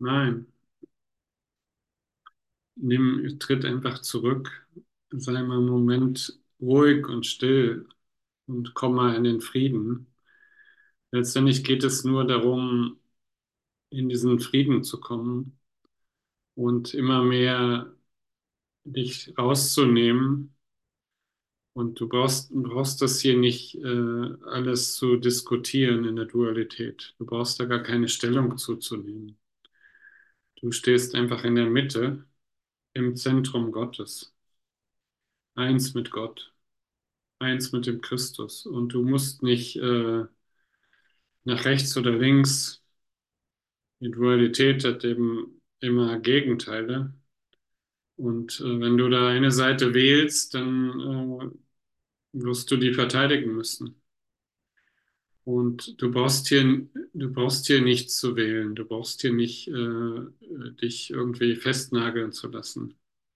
[0.00, 0.46] Nein.
[2.76, 4.66] Nimm, tritt einfach zurück,
[5.10, 7.88] sei mal einen Moment ruhig und still
[8.46, 10.06] und komm mal in den Frieden.
[11.12, 12.98] Letztendlich geht es nur darum,
[13.90, 15.57] in diesen Frieden zu kommen
[16.58, 17.94] und immer mehr
[18.84, 20.56] dich rauszunehmen.
[21.72, 27.14] Und du brauchst, brauchst das hier nicht äh, alles zu diskutieren in der Dualität.
[27.18, 29.38] Du brauchst da gar keine Stellung zuzunehmen.
[30.56, 32.26] Du stehst einfach in der Mitte,
[32.94, 34.34] im Zentrum Gottes.
[35.54, 36.52] Eins mit Gott,
[37.38, 38.66] eins mit dem Christus.
[38.66, 40.24] Und du musst nicht äh,
[41.44, 42.82] nach rechts oder links.
[44.00, 47.14] Die Dualität hat eben immer Gegenteile.
[48.16, 50.90] Und äh, wenn du da eine Seite wählst, dann
[52.34, 54.00] äh, wirst du die verteidigen müssen.
[55.44, 58.74] Und du brauchst hier, du brauchst hier nichts zu wählen.
[58.74, 60.20] Du brauchst hier nicht äh,
[60.82, 62.94] dich irgendwie festnageln zu lassen.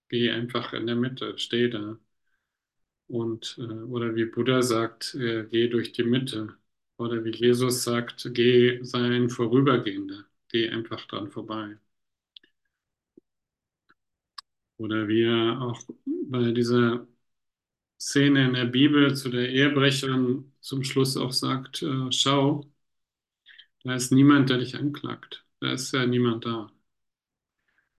[0.09, 1.97] Geh einfach in der Mitte, steh da.
[3.07, 6.55] Und, äh, oder wie Buddha sagt, äh, geh durch die Mitte.
[6.97, 10.25] Oder wie Jesus sagt, geh, sei ein Vorübergehender.
[10.49, 11.77] Geh einfach dran vorbei.
[14.83, 15.81] Oder wie er auch
[16.29, 17.07] bei dieser
[17.99, 22.65] Szene in der Bibel zu der Ehebrecherin zum Schluss auch sagt, äh, schau,
[23.83, 25.45] da ist niemand, der dich anklagt.
[25.59, 26.69] Da ist ja niemand da.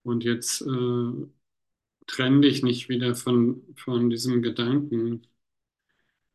[0.04, 1.26] Und jetzt äh,
[2.06, 5.26] trenn dich nicht wieder von, von diesem Gedanken,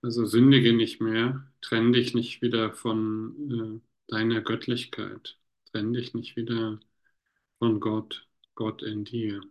[0.01, 5.37] Also sündige nicht mehr, trenn dich nicht wieder von äh, deiner Göttlichkeit,
[5.71, 6.79] trenn dich nicht wieder
[7.59, 9.41] von Gott, Gott in dir.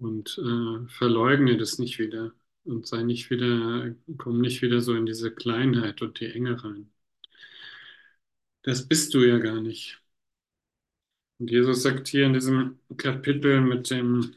[0.00, 2.32] Und äh, verleugne das nicht wieder
[2.64, 6.90] und sei nicht wieder, komm nicht wieder so in diese Kleinheit und die Enge rein.
[8.62, 10.00] Das bist du ja gar nicht.
[11.38, 14.34] Und Jesus sagt hier in diesem Kapitel mit dem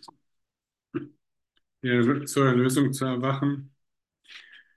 [1.82, 3.74] ja, zur Erlösung zu erwachen,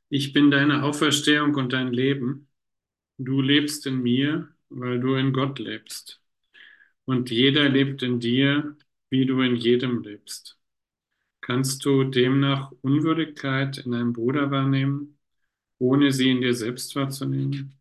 [0.09, 2.49] ich bin deine Auferstehung und dein Leben.
[3.19, 6.23] Du lebst in mir, weil du in Gott lebst.
[7.07, 8.77] Und jeder lebt in dir,
[9.11, 10.59] wie du in jedem lebst.
[11.47, 15.17] Kannst du demnach Unwürdigkeit in deinem Bruder wahrnehmen,
[15.79, 17.75] ohne sie in dir selbst wahrzunehmen?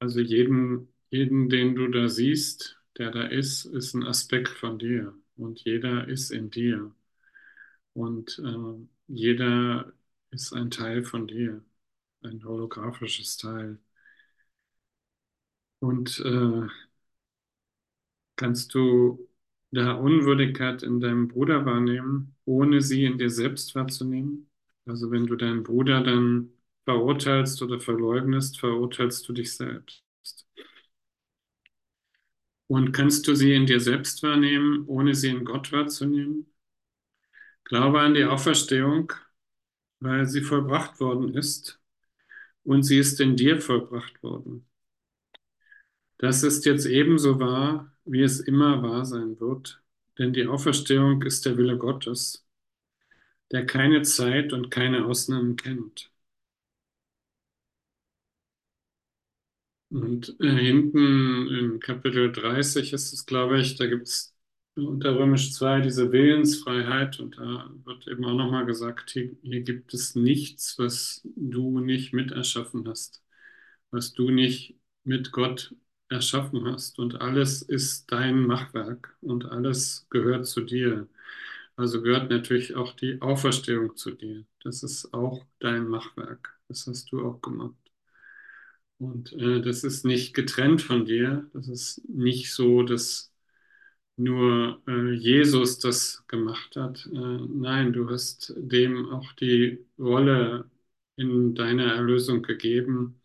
[0.00, 5.14] Also jeden, jeden, den du da siehst, der da ist, ist ein Aspekt von dir.
[5.36, 6.94] Und jeder ist in dir.
[7.94, 9.92] Und äh, jeder
[10.30, 11.64] ist ein Teil von dir,
[12.22, 13.78] ein holographisches Teil.
[15.80, 16.66] Und äh,
[18.36, 19.28] kannst du
[19.72, 24.50] da Unwürdigkeit in deinem Bruder wahrnehmen, ohne sie in dir selbst wahrzunehmen?
[24.86, 26.50] Also wenn du deinen Bruder dann
[26.84, 30.04] verurteilst oder verleugnest, verurteilst du dich selbst.
[32.66, 36.46] Und kannst du sie in dir selbst wahrnehmen, ohne sie in Gott wahrzunehmen?
[37.64, 39.12] Glaube an die Auferstehung,
[40.00, 41.80] weil sie vollbracht worden ist
[42.64, 44.66] und sie ist in dir vollbracht worden.
[46.18, 49.82] Das ist jetzt ebenso wahr, wie es immer wahr sein wird,
[50.18, 52.46] denn die Auferstehung ist der Wille Gottes,
[53.52, 56.10] der keine Zeit und keine Ausnahmen kennt.
[59.90, 64.34] Und äh, hinten in Kapitel 30 ist es, glaube ich, da gibt es
[64.76, 69.92] unter Römisch 2 diese Willensfreiheit und da wird eben auch nochmal gesagt, hier, hier gibt
[69.92, 73.22] es nichts, was du nicht miterschaffen hast,
[73.90, 75.74] was du nicht mit Gott
[76.10, 81.08] erschaffen hast und alles ist dein Machwerk und alles gehört zu dir.
[81.76, 84.44] Also gehört natürlich auch die Auferstehung zu dir.
[84.62, 86.58] Das ist auch dein Machwerk.
[86.68, 87.74] Das hast du auch gemacht.
[88.98, 91.48] Und äh, das ist nicht getrennt von dir.
[91.54, 93.32] Das ist nicht so, dass
[94.16, 97.06] nur äh, Jesus das gemacht hat.
[97.12, 100.70] Äh, nein, du hast dem auch die Rolle
[101.16, 103.20] in deiner Erlösung gegeben,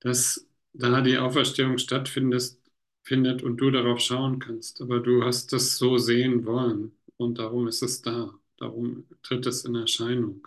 [0.00, 0.46] dass
[0.78, 2.56] da die Auferstehung stattfindet
[3.02, 4.80] findet und du darauf schauen kannst.
[4.80, 8.32] Aber du hast das so sehen wollen und darum ist es da.
[8.58, 10.46] Darum tritt es in Erscheinung.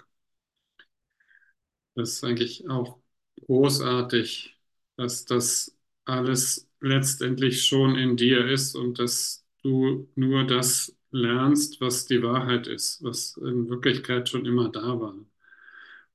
[1.96, 3.00] Das ist eigentlich auch
[3.46, 4.58] großartig,
[4.96, 12.06] dass das alles letztendlich schon in dir ist und dass du nur das lernst, was
[12.06, 15.16] die Wahrheit ist, was in Wirklichkeit schon immer da war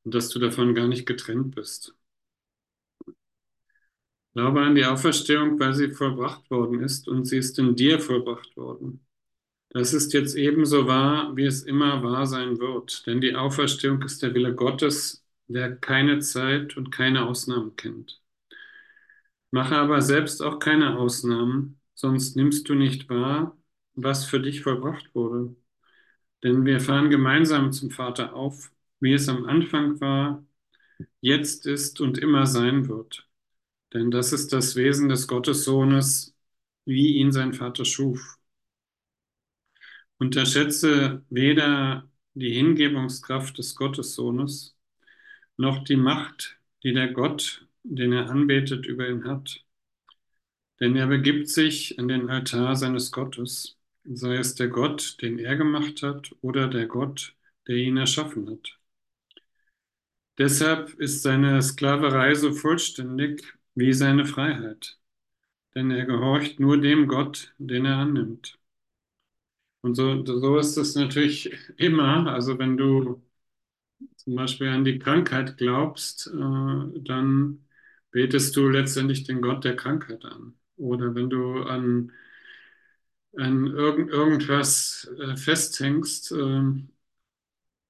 [0.05, 1.95] und dass du davon gar nicht getrennt bist.
[4.35, 8.57] Glaube an die Auferstehung, weil sie vollbracht worden ist und sie ist in dir vollbracht
[8.57, 9.05] worden.
[9.71, 14.23] Das ist jetzt ebenso wahr, wie es immer wahr sein wird, denn die Auferstehung ist
[14.23, 18.21] der Wille Gottes, der keine Zeit und keine Ausnahmen kennt.
[19.51, 23.57] Mache aber selbst auch keine Ausnahmen, sonst nimmst du nicht wahr,
[23.95, 25.57] was für dich vollbracht wurde.
[26.45, 30.45] Denn wir fahren gemeinsam zum Vater auf, wie es am Anfang war,
[31.23, 33.29] jetzt ist und immer sein wird.
[33.95, 36.35] Denn das ist das Wesen des Gottessohnes,
[36.85, 38.39] wie ihn sein Vater schuf.
[40.19, 44.77] Unterschätze weder die Hingebungskraft des Gottessohnes,
[45.57, 49.65] noch die Macht, die der Gott, den er anbetet, über ihn hat.
[50.81, 55.57] Denn er begibt sich an den Altar seines Gottes, sei es der Gott, den er
[55.57, 57.35] gemacht hat, oder der Gott,
[57.67, 58.79] der ihn erschaffen hat.
[60.39, 64.99] Deshalb ist seine Sklaverei so vollständig wie seine Freiheit,
[65.75, 68.59] denn er gehorcht nur dem Gott, den er annimmt.
[69.83, 72.27] Und so, so ist es natürlich immer.
[72.33, 73.23] Also wenn du
[74.17, 76.33] zum Beispiel an die Krankheit glaubst, äh,
[77.03, 77.65] dann
[78.11, 80.55] betest du letztendlich den Gott der Krankheit an.
[80.77, 82.13] Oder wenn du an,
[83.37, 86.63] an irgend, irgendwas äh, festhängst, äh,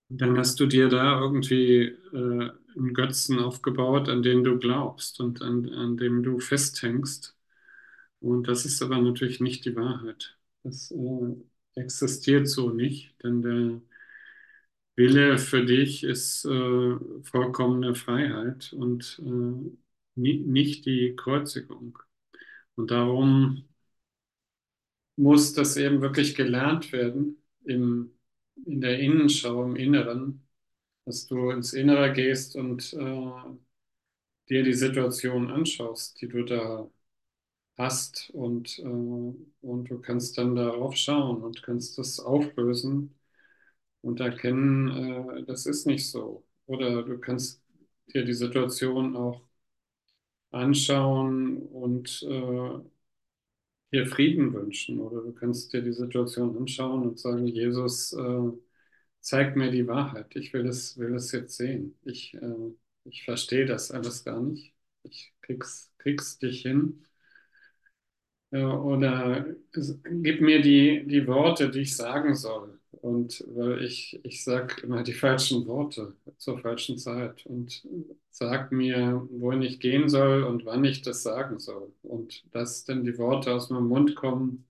[0.09, 1.83] dann hast du dir da irgendwie
[2.13, 7.37] äh, einen Götzen aufgebaut, an den du glaubst und an, an dem du festhängst.
[8.21, 10.39] Und das ist aber natürlich nicht die Wahrheit.
[10.65, 11.37] Das äh,
[11.77, 13.81] existiert so nicht, denn der
[14.97, 19.71] Wille für dich ist äh, vollkommene Freiheit und äh,
[20.21, 21.99] nie, nicht die Kreuzigung.
[22.77, 23.65] Und darum
[25.17, 28.13] muss das eben wirklich gelernt werden im,
[28.67, 30.44] in der Innenschau, im Inneren,
[31.07, 33.57] dass du ins Innere gehst und äh,
[34.49, 36.89] dir die Situation anschaust, die du da
[37.79, 43.15] hast und, äh, und du kannst dann darauf schauen und kannst das auflösen
[44.03, 46.45] und erkennen, äh, das ist nicht so.
[46.67, 47.63] Oder du kannst
[48.15, 49.43] dir die Situation auch
[50.53, 52.81] anschauen und äh,
[53.93, 55.01] dir Frieden wünschen.
[55.01, 58.53] Oder du kannst dir die Situation anschauen und sagen, Jesus, äh,
[59.25, 60.37] zeig mir die Wahrheit.
[60.37, 61.97] Ich will es, will es jetzt sehen.
[62.05, 62.41] Ich, äh,
[63.05, 64.75] ich verstehe das alles gar nicht.
[65.05, 67.05] Ich krieg's, krieg's dich hin.
[68.51, 72.79] Äh, oder gib mir die, die Worte, die ich sagen soll.
[72.91, 77.87] Und weil ich, ich sage immer die falschen Worte zur falschen Zeit und
[78.31, 81.93] sag mir, wohin ich gehen soll und wann ich das sagen soll.
[82.03, 84.67] Und dass dann die Worte aus meinem Mund kommen.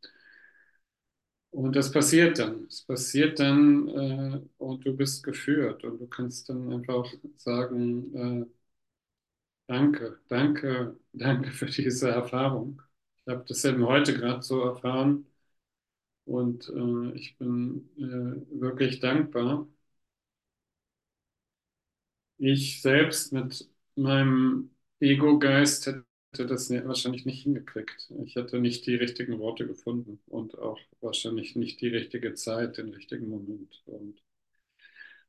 [1.54, 2.66] Und das passiert dann.
[2.68, 5.84] Es passiert dann äh, und du bist geführt.
[5.84, 8.46] Und du kannst dann einfach sagen, äh,
[9.66, 12.82] danke, danke, danke für diese Erfahrung.
[13.26, 15.26] Ich habe das eben heute gerade so erfahren.
[16.26, 19.68] Und äh, ich bin äh, wirklich dankbar.
[22.38, 26.04] Ich selbst mit meinem Ego-Geist hätte
[26.38, 28.10] das ne- wahrscheinlich nicht hingekriegt.
[28.24, 32.90] Ich hätte nicht die richtigen Worte gefunden und auch wahrscheinlich nicht die richtige Zeit, den
[32.90, 33.82] richtigen Moment.
[33.86, 34.20] Und,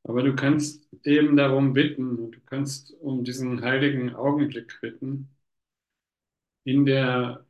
[0.03, 5.28] aber du kannst eben darum bitten du kannst um diesen heiligen Augenblick bitten
[6.64, 7.45] in der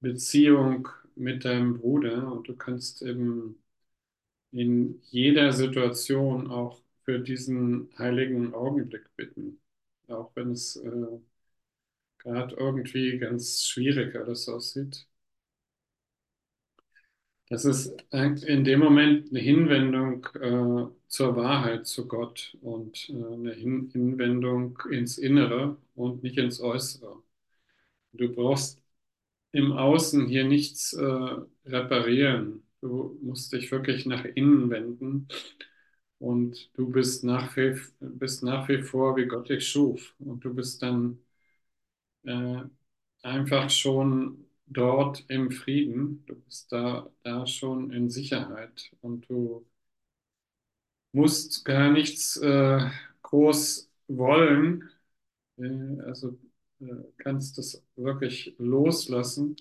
[0.00, 3.62] Beziehung mit deinem Bruder und du kannst eben
[4.52, 9.60] in jeder Situation auch für diesen heiligen Augenblick bitten,
[10.08, 10.90] auch wenn es äh,
[12.20, 15.06] gerade irgendwie ganz schwierig alles aussieht.
[17.48, 23.52] Das ist in dem Moment eine Hinwendung äh, zur Wahrheit, zu Gott und äh, eine
[23.52, 27.22] Hin Hinwendung ins Innere und nicht ins Äußere.
[28.12, 28.82] Du brauchst
[29.52, 31.04] im Außen hier nichts äh,
[31.66, 32.64] reparieren.
[32.82, 35.28] Du musst dich wirklich nach innen wenden
[36.18, 40.14] und du bist nach wie, bist nach wie vor, wie Gott dich schuf.
[40.20, 41.18] Und du bist dann
[42.24, 42.62] äh,
[43.22, 46.24] einfach schon dort im Frieden.
[46.26, 49.66] Du bist da, da schon in Sicherheit und du
[51.12, 52.88] musst gar nichts äh,
[53.22, 54.88] groß wollen.
[55.58, 56.38] Äh, also
[56.80, 56.86] äh,
[57.18, 59.56] kannst das wirklich loslassen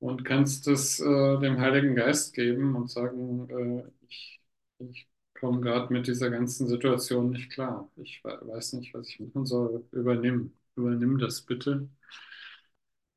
[0.00, 4.40] und kannst es äh, dem Heiligen Geist geben und sagen, äh, ich,
[4.78, 7.90] ich komme gerade mit dieser ganzen Situation nicht klar.
[7.96, 9.84] Ich we- weiß nicht, was ich machen soll.
[9.92, 11.88] Übernimm, übernimm das bitte.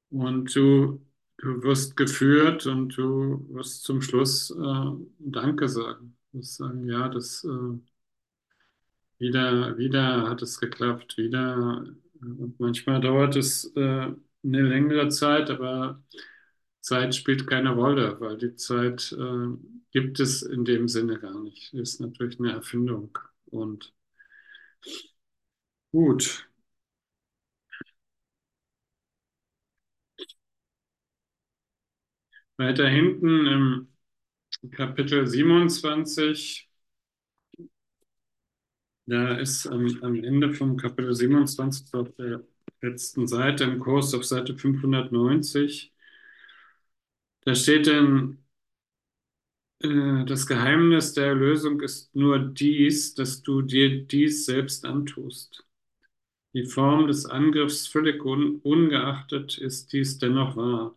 [0.09, 1.05] Und du,
[1.37, 6.17] du wirst geführt und du wirst zum Schluss äh, Danke sagen.
[6.31, 7.79] Du wirst sagen, ja, das äh,
[9.19, 11.85] wieder, wieder hat es geklappt, wieder.
[12.21, 13.79] Und manchmal dauert es äh,
[14.43, 16.03] eine längere Zeit, aber
[16.81, 19.47] Zeit spielt keine Rolle, weil die Zeit äh,
[19.91, 21.73] gibt es in dem Sinne gar nicht.
[21.73, 23.17] Ist natürlich eine Erfindung.
[23.45, 23.93] Und
[25.91, 26.46] gut,
[32.57, 33.87] weiter hinten im
[34.71, 36.69] Kapitel 27,
[39.05, 42.43] da ist am, am Ende vom Kapitel 27 auf der
[42.81, 45.93] letzten Seite im Kurs auf Seite 590,
[47.45, 48.43] da steht dann,
[49.79, 55.65] Äh, Das Geheimnis der Erlösung ist nur dies, dass du dir dies selbst antust.
[56.55, 60.96] Die Form des Angriffs völlig un ungeachtet ist dies dennoch wahr.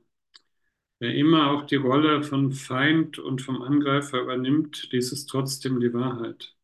[1.00, 5.92] Wer immer auch die Rolle von Feind und vom Angreifer übernimmt, dies ist trotzdem die
[5.92, 6.54] Wahrheit.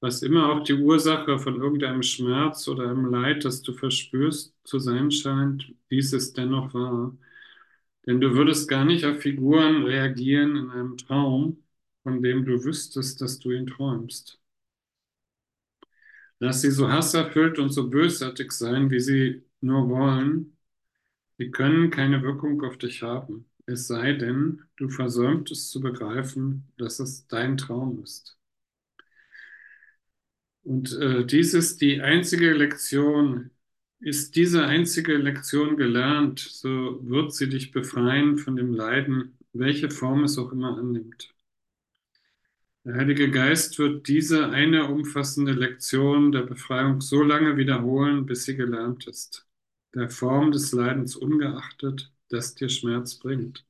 [0.00, 4.78] Was immer auch die Ursache von irgendeinem Schmerz oder einem Leid, das du verspürst, zu
[4.78, 7.16] sein scheint, dies ist dennoch wahr.
[8.06, 11.64] Denn du würdest gar nicht auf Figuren reagieren in einem Traum,
[12.04, 14.40] von dem du wüsstest, dass du ihn träumst.
[16.40, 20.56] Lass sie so hasserfüllt und so bösartig sein, wie sie nur wollen.
[21.40, 23.46] Sie können keine Wirkung auf dich haben.
[23.64, 28.36] Es sei denn, du versäumtest zu begreifen, dass es dein Traum ist.
[30.62, 33.52] Und äh, dies ist die einzige Lektion.
[34.00, 40.24] Ist diese einzige Lektion gelernt, so wird sie dich befreien von dem Leiden, welche Form
[40.24, 41.34] es auch immer annimmt.
[42.84, 48.56] Der Heilige Geist wird diese eine umfassende Lektion der Befreiung so lange wiederholen, bis sie
[48.56, 49.49] gelernt ist,
[49.94, 53.64] der Form des Leidens ungeachtet, das dir Schmerz bringt.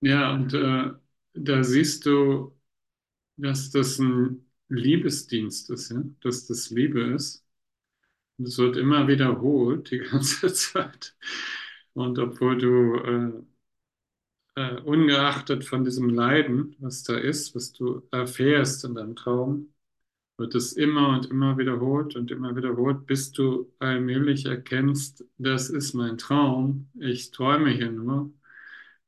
[0.00, 0.90] Ja, und äh,
[1.34, 2.56] da siehst du,
[3.36, 7.44] dass das ein Liebesdienst ist, ja, dass das Liebe ist.
[8.38, 11.16] Und es wird immer wiederholt die ganze Zeit.
[11.94, 13.32] Und obwohl du äh,
[14.56, 19.72] äh, ungeachtet von diesem Leiden, was da ist, was du erfährst in deinem Traum,
[20.38, 25.94] wird es immer und immer wiederholt und immer wiederholt, bis du allmählich erkennst, das ist
[25.94, 28.32] mein Traum, ich träume hier nur,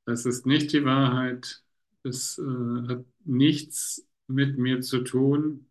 [0.06, 1.62] das ist nicht die Wahrheit,
[2.04, 5.68] es äh, hat nichts mit mir zu tun,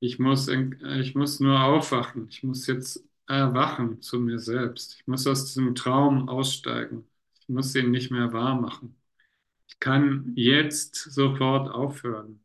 [0.00, 5.26] ich muss, ich muss nur aufwachen, ich muss jetzt erwachen zu mir selbst, ich muss
[5.26, 7.06] aus diesem Traum aussteigen,
[7.40, 8.96] ich muss ihn nicht mehr wahr machen.
[9.68, 12.40] Ich kann jetzt sofort aufhören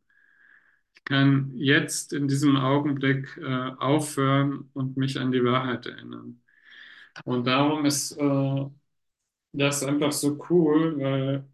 [1.04, 3.44] kann jetzt in diesem Augenblick äh,
[3.78, 6.42] aufhören und mich an die Wahrheit erinnern.
[7.24, 8.66] Und darum ist äh,
[9.52, 11.48] das einfach so cool, weil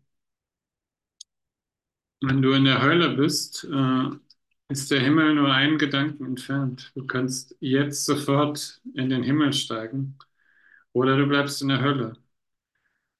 [2.21, 4.09] wenn du in der Hölle bist, äh,
[4.69, 6.93] ist der Himmel nur einen Gedanken entfernt.
[6.95, 10.19] Du kannst jetzt sofort in den Himmel steigen
[10.93, 12.15] oder du bleibst in der Hölle.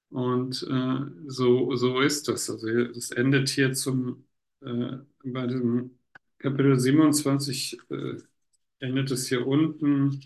[0.09, 2.49] Und äh, so, so ist das.
[2.49, 4.25] Also das endet hier zum,
[4.61, 5.97] äh, bei diesem
[6.41, 8.17] Kapitel 27 äh,
[8.79, 10.21] endet es hier unten.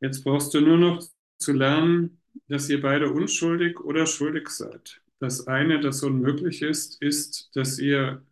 [0.00, 1.02] Jetzt brauchst du nur noch
[1.38, 5.00] zu lernen, dass ihr beide unschuldig oder schuldig seid.
[5.20, 8.22] Das eine, das unmöglich ist, ist, dass ihr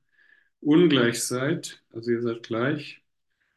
[0.61, 3.03] ungleich seid, also ihr seid gleich,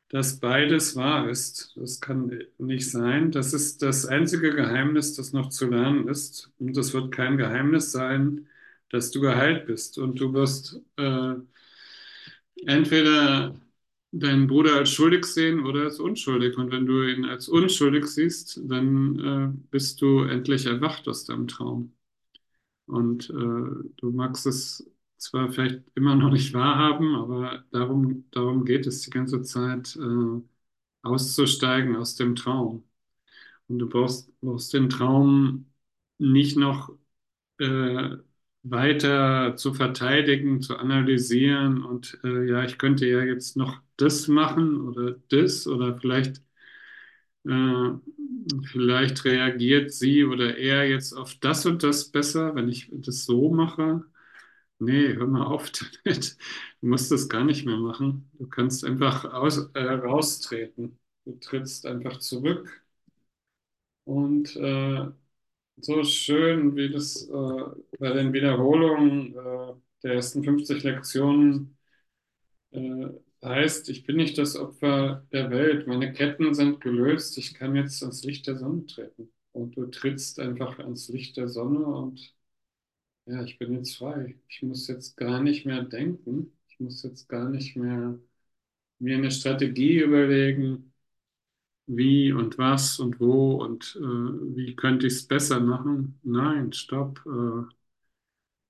[0.08, 1.74] dass beides wahr ist.
[1.76, 3.32] Das kann nicht sein.
[3.32, 6.50] Das ist das einzige Geheimnis, das noch zu lernen ist.
[6.60, 8.48] Und es wird kein Geheimnis sein,
[8.90, 11.36] dass du geheilt bist und du wirst äh,
[12.68, 13.60] entweder
[14.12, 16.58] deinen Bruder als schuldig sehen oder als unschuldig.
[16.58, 21.48] Und wenn du ihn als unschuldig siehst, dann äh, bist du endlich erwacht aus deinem
[21.48, 21.94] Traum.
[22.86, 28.88] Und äh, du magst es zwar vielleicht immer noch nicht wahrhaben, aber darum, darum geht
[28.88, 30.42] es die ganze Zeit, äh,
[31.04, 32.84] auszusteigen aus dem Traum.
[33.68, 35.68] Und du brauchst, brauchst den Traum
[36.18, 36.92] nicht noch
[37.60, 38.18] äh,
[38.64, 44.82] weiter zu verteidigen, zu analysieren und äh, ja, ich könnte ja jetzt noch das machen
[44.82, 46.42] oder das oder vielleicht,
[47.46, 47.90] äh,
[48.72, 53.52] vielleicht reagiert sie oder er jetzt auf das und das besser, wenn ich das so
[53.52, 54.04] mache.
[54.80, 55.72] Nee, hör mal auf
[56.06, 56.38] damit.
[56.82, 58.30] Du musst das gar nicht mehr machen.
[58.36, 61.00] Du kannst einfach aus, äh, raustreten.
[61.26, 62.84] Du trittst einfach zurück
[64.06, 65.08] und äh,
[65.86, 67.32] so schön, wie das äh,
[68.00, 69.74] bei den Wiederholungen äh,
[70.04, 71.78] der ersten 50 Lektionen
[72.72, 73.08] äh,
[73.44, 78.02] heißt, ich bin nicht das Opfer der Welt, meine Ketten sind gelöst, ich kann jetzt
[78.04, 79.32] ans Licht der Sonne treten.
[79.54, 82.36] Und du trittst einfach ans Licht der Sonne und
[83.26, 84.36] ja, ich bin jetzt frei.
[84.50, 88.20] Ich muss jetzt gar nicht mehr denken, ich muss jetzt gar nicht mehr
[89.00, 90.93] mir eine Strategie überlegen
[91.88, 94.02] wie und was und wo und äh,
[94.56, 96.20] wie könnte ich es besser machen.
[96.24, 97.22] Nein, stopp.
[97.26, 97.74] Äh,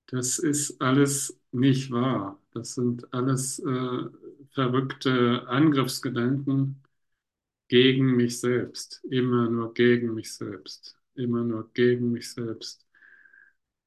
[0.06, 2.40] das ist alles nicht wahr.
[2.52, 4.04] Das sind alles äh,
[4.52, 6.82] verrückte Angriffsgedanken
[7.68, 9.02] gegen mich selbst.
[9.10, 10.98] Immer nur gegen mich selbst.
[11.14, 12.86] Immer nur gegen mich selbst.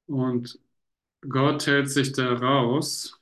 [0.06, 0.58] Und
[1.28, 3.20] Gott hält sich da raus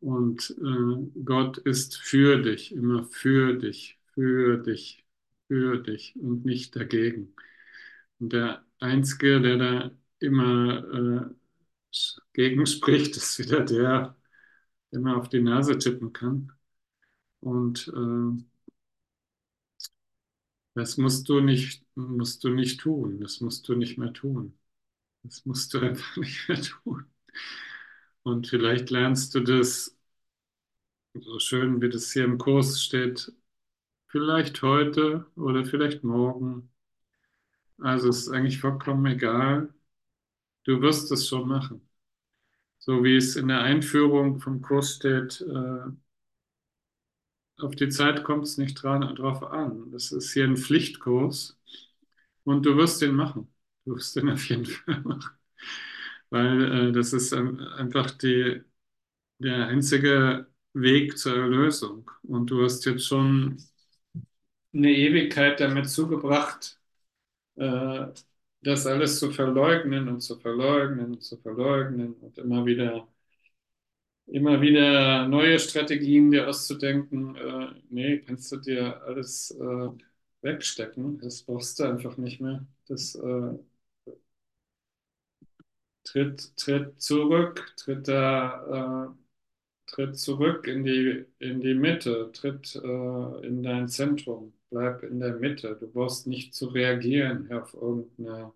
[0.00, 5.06] und äh, Gott ist für dich, immer für dich, für dich,
[5.48, 7.34] für dich und nicht dagegen.
[8.20, 9.90] Und der Einzige, der da
[10.20, 11.34] immer äh,
[12.32, 14.16] gegen spricht, ist wieder der,
[14.92, 16.52] der mal auf die Nase tippen kann.
[17.40, 18.44] Und äh,
[20.74, 23.20] das musst du nicht, musst du nicht tun.
[23.20, 24.58] Das musst du nicht mehr tun.
[25.22, 27.06] Das musst du einfach nicht mehr tun.
[28.22, 29.94] Und vielleicht lernst du das,
[31.14, 33.32] so schön wie das hier im Kurs steht,
[34.10, 36.70] vielleicht heute oder vielleicht morgen.
[37.78, 39.72] Also es ist eigentlich vollkommen egal.
[40.64, 41.88] Du wirst es schon machen.
[42.78, 45.92] So wie es in der Einführung vom Kurs steht, äh,
[47.58, 49.90] auf die Zeit kommt es nicht dran, drauf an.
[49.92, 51.58] Das ist hier ein Pflichtkurs
[52.44, 53.52] und du wirst den machen.
[53.84, 55.30] Du wirst den auf jeden Fall machen.
[56.30, 58.62] Weil äh, das ist ähm, einfach die,
[59.38, 62.10] der einzige Weg zur Erlösung.
[62.24, 63.58] Und du hast jetzt schon
[64.74, 66.78] eine Ewigkeit damit zugebracht,
[67.56, 68.06] äh,
[68.62, 73.08] das alles zu verleugnen und zu verleugnen und zu verleugnen und immer wieder,
[74.26, 77.36] immer wieder neue Strategien dir auszudenken.
[77.36, 79.88] Äh, nee, kannst du dir alles äh,
[80.42, 81.18] wegstecken.
[81.18, 82.66] Das brauchst du einfach nicht mehr.
[82.88, 83.16] Das
[86.04, 89.14] tritt, tritt zurück, tritt da,
[89.86, 95.76] tritt zurück in die, in die Mitte, tritt in dein Zentrum, bleib in der Mitte.
[95.78, 98.52] Du brauchst nicht zu reagieren auf irgendeine,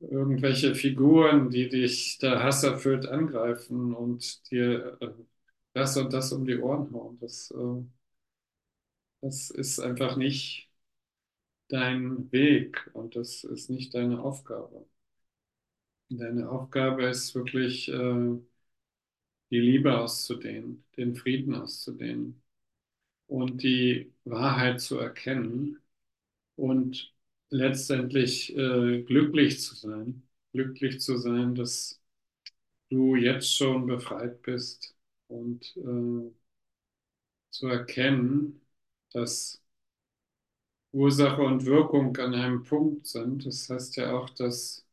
[0.00, 5.08] irgendwelche Figuren, die dich da hasserfüllt angreifen und dir äh,
[5.74, 7.18] das und das um die Ohren hauen.
[7.20, 7.82] Das, äh,
[9.20, 10.70] das ist einfach nicht
[11.68, 14.86] dein Weg und das ist nicht deine Aufgabe.
[16.08, 18.38] Deine Aufgabe ist wirklich, äh,
[19.50, 22.42] die Liebe auszudehnen, den Frieden auszudehnen
[23.26, 25.78] und die Wahrheit zu erkennen
[26.56, 27.14] und
[27.50, 30.24] letztendlich äh, glücklich zu sein.
[30.52, 32.00] Glücklich zu sein, dass
[32.90, 34.96] du jetzt schon befreit bist
[35.28, 36.32] und äh,
[37.50, 38.60] zu erkennen,
[39.12, 39.62] dass
[40.92, 43.44] Ursache und Wirkung an einem Punkt sind.
[43.44, 44.86] Das heißt ja auch, dass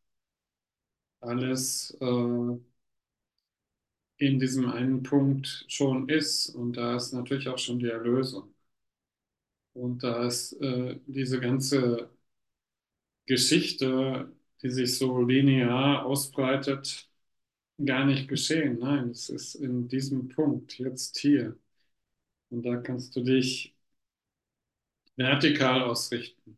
[1.21, 2.57] alles äh,
[4.21, 6.49] in diesem einen Punkt schon ist.
[6.49, 8.53] Und da ist natürlich auch schon die Erlösung.
[9.73, 12.09] Und da ist äh, diese ganze
[13.25, 17.09] Geschichte, die sich so linear ausbreitet,
[17.85, 18.79] gar nicht geschehen.
[18.79, 21.57] Nein, es ist in diesem Punkt, jetzt hier.
[22.49, 23.75] Und da kannst du dich
[25.17, 26.57] vertikal ausrichten.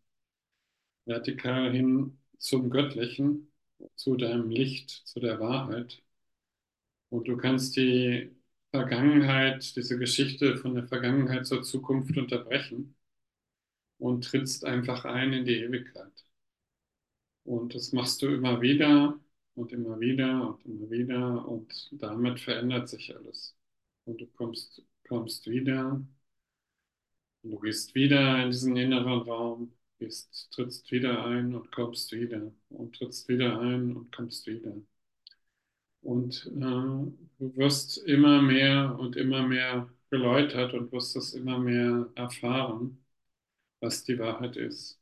[1.06, 3.52] Vertikal hin zum Göttlichen,
[3.96, 6.04] zu deinem Licht, zu der Wahrheit.
[7.14, 8.36] Und du kannst die
[8.72, 12.96] Vergangenheit, diese Geschichte von der Vergangenheit zur Zukunft unterbrechen
[14.00, 16.26] und trittst einfach ein in die Ewigkeit.
[17.44, 19.20] Und das machst du immer wieder
[19.54, 23.56] und immer wieder und immer wieder und damit verändert sich alles.
[24.06, 26.02] Und du kommst, kommst wieder,
[27.44, 32.96] du gehst wieder in diesen inneren Raum, gehst, trittst wieder ein und kommst wieder und
[32.96, 34.74] trittst wieder ein und kommst wieder.
[36.04, 37.16] Und äh, du
[37.58, 43.04] wirst immer mehr und immer mehr geläutert und wirst das immer mehr erfahren,
[43.82, 45.02] was die Wahrheit ist.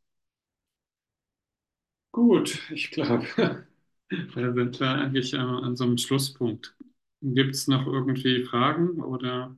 [2.14, 3.26] Gut, ich glaube,
[4.10, 6.76] da sind wir eigentlich an so einem Schlusspunkt.
[7.22, 9.56] Gibt es noch irgendwie Fragen oder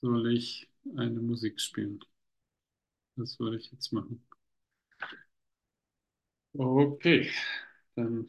[0.00, 2.00] soll ich eine Musik spielen?
[3.16, 4.26] Das würde ich jetzt machen.
[6.58, 7.30] Okay,
[7.96, 8.28] dann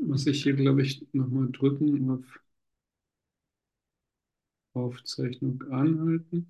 [0.00, 2.40] muss ich hier, glaube ich, nochmal drücken auf
[4.74, 6.46] Aufzeichnung anhalten.